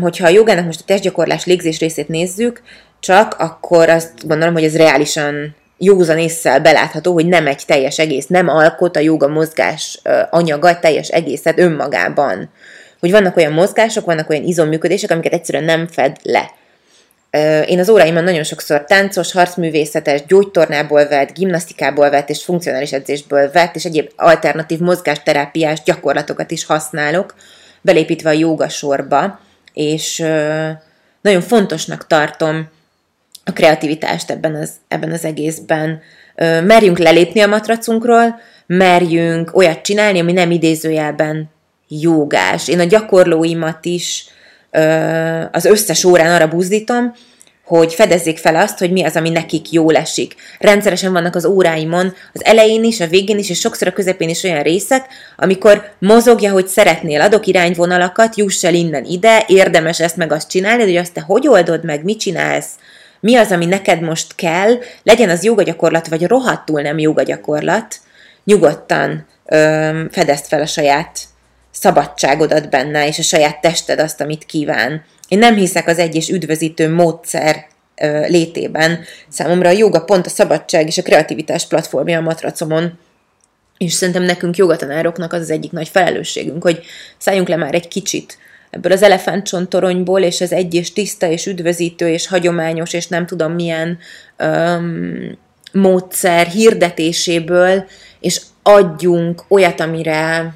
hogyha 0.00 0.26
a 0.26 0.30
jogának 0.30 0.64
most 0.64 0.80
a 0.80 0.84
testgyakorlás 0.86 1.44
légzés 1.44 1.78
részét 1.78 2.08
nézzük, 2.08 2.62
csak 3.00 3.34
akkor 3.38 3.88
azt 3.88 4.26
gondolom, 4.26 4.54
hogy 4.54 4.64
ez 4.64 4.76
reálisan 4.76 5.54
józan 5.78 6.18
észszel 6.18 6.60
belátható, 6.60 7.12
hogy 7.12 7.26
nem 7.26 7.46
egy 7.46 7.62
teljes 7.66 7.98
egész, 7.98 8.26
nem 8.26 8.48
alkot 8.48 8.96
a 8.96 9.00
joga 9.00 9.28
mozgás 9.28 10.00
anyaga 10.30 10.68
egy 10.68 10.78
teljes 10.78 11.08
egészet 11.08 11.58
önmagában. 11.58 12.50
Hogy 13.00 13.10
vannak 13.10 13.36
olyan 13.36 13.52
mozgások, 13.52 14.04
vannak 14.04 14.30
olyan 14.30 14.44
izomműködések, 14.44 15.10
amiket 15.10 15.32
egyszerűen 15.32 15.64
nem 15.64 15.86
fed 15.86 16.16
le. 16.22 16.50
Én 17.66 17.78
az 17.78 17.88
óráimon 17.88 18.24
nagyon 18.24 18.42
sokszor 18.42 18.84
táncos, 18.84 19.32
harcművészetes, 19.32 20.24
gyógytornából 20.26 21.08
vett, 21.08 21.34
gimnasztikából 21.34 22.10
vett 22.10 22.30
és 22.30 22.44
funkcionális 22.44 22.92
edzésből 22.92 23.50
vett, 23.50 23.74
és 23.74 23.84
egyéb 23.84 24.10
alternatív 24.16 24.78
mozgásterápiás 24.78 25.82
gyakorlatokat 25.82 26.50
is 26.50 26.64
használok, 26.64 27.34
belépítve 27.80 28.30
a 28.30 28.32
joga 28.32 28.68
sorba, 28.68 29.40
és 29.74 30.18
nagyon 31.20 31.40
fontosnak 31.40 32.06
tartom 32.06 32.68
a 33.44 33.52
kreativitást 33.52 34.30
ebben 34.30 34.54
az, 34.54 34.70
ebben 34.88 35.12
az 35.12 35.24
egészben. 35.24 36.00
Merjünk 36.64 36.98
lelépni 36.98 37.40
a 37.40 37.46
matracunkról, 37.46 38.40
merjünk 38.66 39.56
olyat 39.56 39.80
csinálni, 39.80 40.20
ami 40.20 40.32
nem 40.32 40.50
idézőjelben 40.50 41.50
jogás. 41.88 42.68
Én 42.68 42.80
a 42.80 42.84
gyakorlóimat 42.84 43.84
is 43.84 44.26
az 45.50 45.64
összes 45.64 46.04
órán 46.04 46.34
arra 46.34 46.48
buzdítom, 46.48 47.12
hogy 47.64 47.94
fedezzék 47.94 48.38
fel 48.38 48.56
azt, 48.56 48.78
hogy 48.78 48.92
mi 48.92 49.04
az, 49.04 49.16
ami 49.16 49.30
nekik 49.30 49.72
jól 49.72 49.96
esik. 49.96 50.34
Rendszeresen 50.58 51.12
vannak 51.12 51.34
az 51.34 51.44
óráimon, 51.44 52.14
az 52.32 52.44
elején 52.44 52.84
is, 52.84 53.00
a 53.00 53.06
végén 53.06 53.38
is, 53.38 53.50
és 53.50 53.58
sokszor 53.58 53.88
a 53.88 53.92
közepén 53.92 54.28
is 54.28 54.42
olyan 54.42 54.62
részek, 54.62 55.06
amikor 55.36 55.90
mozogja, 55.98 56.52
hogy 56.52 56.66
szeretnél, 56.66 57.20
adok 57.20 57.46
irányvonalakat, 57.46 58.36
juss 58.36 58.64
el 58.64 58.74
innen 58.74 59.04
ide, 59.04 59.44
érdemes 59.46 60.00
ezt 60.00 60.16
meg 60.16 60.32
azt 60.32 60.50
csinálni, 60.50 60.82
hogy 60.82 60.96
azt 60.96 61.12
te 61.12 61.20
hogy 61.20 61.48
oldod 61.48 61.84
meg, 61.84 62.04
mit 62.04 62.20
csinálsz, 62.20 62.70
mi 63.20 63.36
az, 63.36 63.50
ami 63.50 63.66
neked 63.66 64.00
most 64.00 64.34
kell, 64.34 64.78
legyen 65.02 65.30
az 65.30 65.44
jogagyakorlat, 65.44 66.08
vagy 66.08 66.26
rohadtul 66.26 66.80
nem 66.80 66.98
jogagyakorlat, 66.98 67.96
nyugodtan 68.44 69.26
ö, 69.44 70.00
fedezd 70.10 70.44
fel 70.44 70.60
a 70.60 70.66
saját 70.66 71.20
szabadságodat 71.70 72.70
benne, 72.70 73.06
és 73.06 73.18
a 73.18 73.22
saját 73.22 73.60
tested 73.60 73.98
azt, 73.98 74.20
amit 74.20 74.44
kíván. 74.44 75.04
Én 75.28 75.38
nem 75.38 75.54
hiszek 75.54 75.86
az 75.86 75.98
egy 75.98 76.14
és 76.14 76.28
üdvözítő 76.28 76.94
módszer 76.94 77.66
létében. 78.26 79.00
Számomra 79.28 79.68
a 79.68 79.72
joga 79.72 80.00
pont 80.00 80.26
a 80.26 80.30
szabadság 80.30 80.86
és 80.86 80.98
a 80.98 81.02
kreativitás 81.02 81.66
platformja 81.66 82.18
a 82.18 82.22
matracomon, 82.22 82.98
és 83.78 83.92
szerintem 83.92 84.22
nekünk 84.22 84.56
jogatanároknak 84.56 85.32
az 85.32 85.40
az 85.40 85.50
egyik 85.50 85.72
nagy 85.72 85.88
felelősségünk, 85.88 86.62
hogy 86.62 86.82
szálljunk 87.18 87.48
le 87.48 87.56
már 87.56 87.74
egy 87.74 87.88
kicsit 87.88 88.38
ebből 88.70 88.92
az 88.92 89.02
elefántcsontoronyból, 89.02 90.22
és 90.22 90.40
az 90.40 90.52
egy 90.52 90.74
és 90.74 90.92
tiszta, 90.92 91.26
és 91.26 91.46
üdvözítő, 91.46 92.08
és 92.08 92.26
hagyományos, 92.26 92.92
és 92.92 93.06
nem 93.06 93.26
tudom 93.26 93.52
milyen 93.52 93.98
öm, 94.36 95.38
módszer 95.72 96.46
hirdetéséből, 96.46 97.84
és 98.20 98.40
adjunk 98.62 99.44
olyat, 99.48 99.80
amire, 99.80 100.54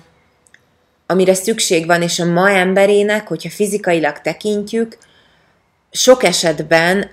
amire 1.11 1.35
szükség 1.35 1.87
van, 1.87 2.03
és 2.03 2.18
a 2.18 2.25
ma 2.25 2.51
emberének, 2.51 3.27
hogyha 3.29 3.51
fizikailag 3.51 4.21
tekintjük, 4.21 4.99
sok 5.90 6.25
esetben 6.25 7.11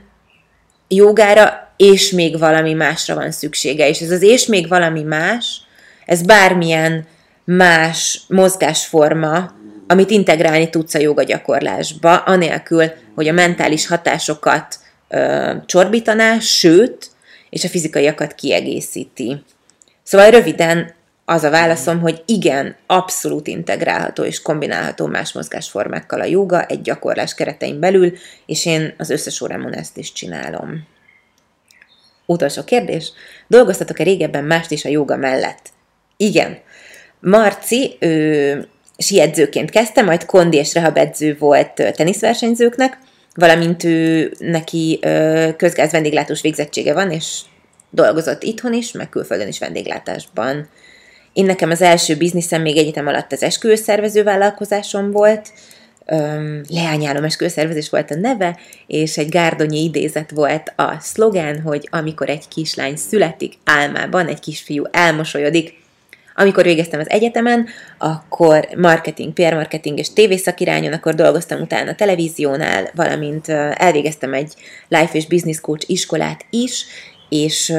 jogára 0.88 1.74
és 1.78 2.12
még 2.12 2.40
valami 2.40 2.74
másra 2.74 3.16
van 3.16 3.32
szüksége. 3.32 3.88
És 3.90 4.00
ez 4.00 4.12
az 4.12 4.22
és 4.22 4.46
még 4.46 4.68
valami 4.68 5.02
más, 5.02 5.62
ez 6.06 6.22
bármilyen 6.22 7.08
más 7.44 8.22
mozgásforma, 8.28 9.52
amit 9.88 10.10
integrálni 10.10 10.70
tudsz 10.70 10.94
a 10.94 11.00
joga 11.00 11.24
gyakorlásba, 11.24 12.18
anélkül, 12.18 12.92
hogy 13.16 13.28
a 13.28 13.34
mentális 13.34 13.88
hatásokat 13.88 14.80
ö, 15.10 15.52
csorbítaná, 15.66 16.40
sőt, 16.40 17.10
és 17.50 17.64
a 17.64 17.70
fizikaiakat 17.70 18.36
kiegészíti. 18.36 19.44
Szóval 20.04 20.30
röviden 20.30 20.94
az 21.26 21.44
a 21.44 21.50
válaszom, 21.50 22.00
hogy 22.00 22.24
igen, 22.26 22.76
abszolút 22.86 23.48
integrálható 23.48 24.24
és 24.24 24.42
kombinálható 24.42 25.06
más 25.06 25.32
mozgásformákkal 25.32 26.22
a 26.22 26.26
joga 26.26 26.66
egy 26.66 26.82
gyakorlás 26.82 27.34
keretein 27.34 27.80
belül, 27.80 28.14
és 28.46 28.66
én 28.66 28.94
az 28.98 29.10
összes 29.10 29.42
órámon 29.42 29.74
ezt 29.74 29.98
is 29.98 30.12
csinálom. 30.12 30.88
Utolsó 32.26 32.64
kérdés. 32.64 33.12
Dolgoztatok-e 33.48 34.04
régebben 34.04 34.44
mást 34.44 34.72
is 34.72 34.86
a 34.86 34.90
joga 34.90 35.16
mellett? 35.16 35.70
Igen. 36.18 36.58
Marci, 37.20 37.98
ő 38.00 38.68
siedzőként 38.98 39.70
kezdte, 39.70 40.02
majd 40.02 40.26
kondi 40.26 40.58
és 40.58 40.74
rehabedző 40.74 41.38
volt 41.40 41.74
teniszversenyzőknek, 41.96 42.98
valamint 43.34 43.84
ő 43.84 44.34
neki 44.40 45.00
közgáz 45.58 45.92
vendéglátós 45.92 46.42
végzettsége 46.42 46.94
van, 46.94 47.12
és 47.12 47.40
dolgozott 47.90 48.44
itthon 48.44 48.74
is, 48.74 48.92
meg 48.92 49.10
külföldön 49.10 49.48
is 49.48 49.60
vendéglátásban. 49.60 50.70
Én 51.36 51.46
nekem 51.46 51.70
az 51.70 51.82
első 51.82 52.16
bizniszem 52.16 52.62
még 52.62 52.78
egyetem 52.78 53.08
alatt 53.08 53.32
az 53.32 53.44
esküvőszervező 53.44 54.24
vállalkozásom 54.24 55.12
volt, 55.12 55.52
leányálom 56.68 57.24
esküvőszervezés 57.24 57.90
volt 57.90 58.12
a 58.12 58.16
neve, 58.16 58.58
és 58.88 59.18
egy 59.18 59.30
gárdonyi 59.30 59.84
idézet 59.84 60.32
volt 60.32 60.74
a 60.76 61.00
szlogán, 61.00 61.62
hogy 61.62 61.88
amikor 61.92 62.30
egy 62.30 62.48
kislány 62.48 62.96
születik 62.96 63.54
álmában, 63.64 64.28
egy 64.28 64.40
kisfiú 64.40 64.84
elmosolyodik, 64.92 65.74
amikor 66.36 66.64
végeztem 66.64 67.00
az 67.00 67.10
egyetemen, 67.10 67.68
akkor 67.98 68.68
marketing, 68.78 69.34
PR 69.34 69.54
marketing 69.54 70.00
és 70.00 70.14
tévészakirányon, 70.14 70.94
akkor 70.94 71.16
dolgoztam 71.16 71.62
utána 71.62 71.92
a 71.92 71.96
televíziónál, 71.96 72.90
valamint 72.94 73.50
elvégeztem 73.74 74.34
egy 74.34 74.54
life 74.88 75.14
és 75.18 75.28
business 75.28 75.60
coach 75.60 75.90
iskolát 75.90 76.46
is, 76.50 76.86
és 77.30 77.74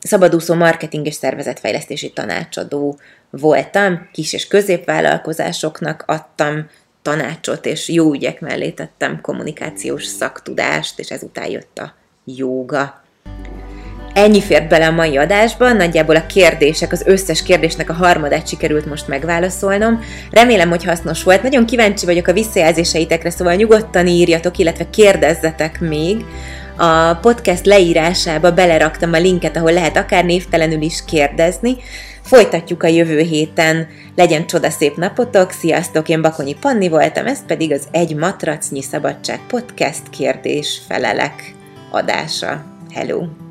szabadúszó 0.00 0.54
marketing 0.54 1.06
és 1.06 1.14
szervezetfejlesztési 1.14 2.12
tanácsadó 2.12 2.98
voltam, 3.30 4.08
kis 4.12 4.32
és 4.32 4.46
középvállalkozásoknak 4.46 6.04
adtam 6.06 6.66
tanácsot, 7.02 7.66
és 7.66 7.88
jó 7.88 8.12
ügyek 8.12 8.40
mellé 8.40 8.70
tettem 8.70 9.20
kommunikációs 9.20 10.04
szaktudást, 10.04 10.98
és 10.98 11.10
ezután 11.10 11.50
jött 11.50 11.78
a 11.78 11.94
jóga. 12.24 13.02
Ennyi 14.14 14.40
fért 14.40 14.68
bele 14.68 14.86
a 14.86 14.90
mai 14.90 15.16
adásba, 15.16 15.72
nagyjából 15.72 16.16
a 16.16 16.26
kérdések, 16.26 16.92
az 16.92 17.02
összes 17.06 17.42
kérdésnek 17.42 17.90
a 17.90 17.92
harmadát 17.92 18.48
sikerült 18.48 18.86
most 18.86 19.08
megválaszolnom. 19.08 20.00
Remélem, 20.30 20.68
hogy 20.68 20.84
hasznos 20.84 21.22
volt. 21.22 21.42
Nagyon 21.42 21.66
kíváncsi 21.66 22.06
vagyok 22.06 22.26
a 22.26 22.32
visszajelzéseitekre, 22.32 23.30
szóval 23.30 23.54
nyugodtan 23.54 24.06
írjatok, 24.06 24.58
illetve 24.58 24.90
kérdezzetek 24.90 25.80
még. 25.80 26.24
A 26.76 27.14
podcast 27.14 27.66
leírásába 27.66 28.52
beleraktam 28.52 29.12
a 29.12 29.18
linket, 29.18 29.56
ahol 29.56 29.72
lehet 29.72 29.96
akár 29.96 30.24
névtelenül 30.24 30.82
is 30.82 31.04
kérdezni. 31.04 31.76
Folytatjuk 32.22 32.82
a 32.82 32.86
jövő 32.86 33.18
héten. 33.18 33.88
Legyen 34.16 34.46
csodaszép 34.46 34.96
napotok, 34.96 35.50
sziasztok, 35.50 36.08
én 36.08 36.22
Bakonyi 36.22 36.54
Panni 36.60 36.88
voltam, 36.88 37.26
ez 37.26 37.46
pedig 37.46 37.72
az 37.72 37.86
Egy 37.90 38.16
Matracnyi 38.16 38.82
Szabadság 38.82 39.40
podcast 39.48 40.10
kérdés 40.10 40.80
felelek 40.88 41.54
adása. 41.90 42.64
Hello! 42.94 43.41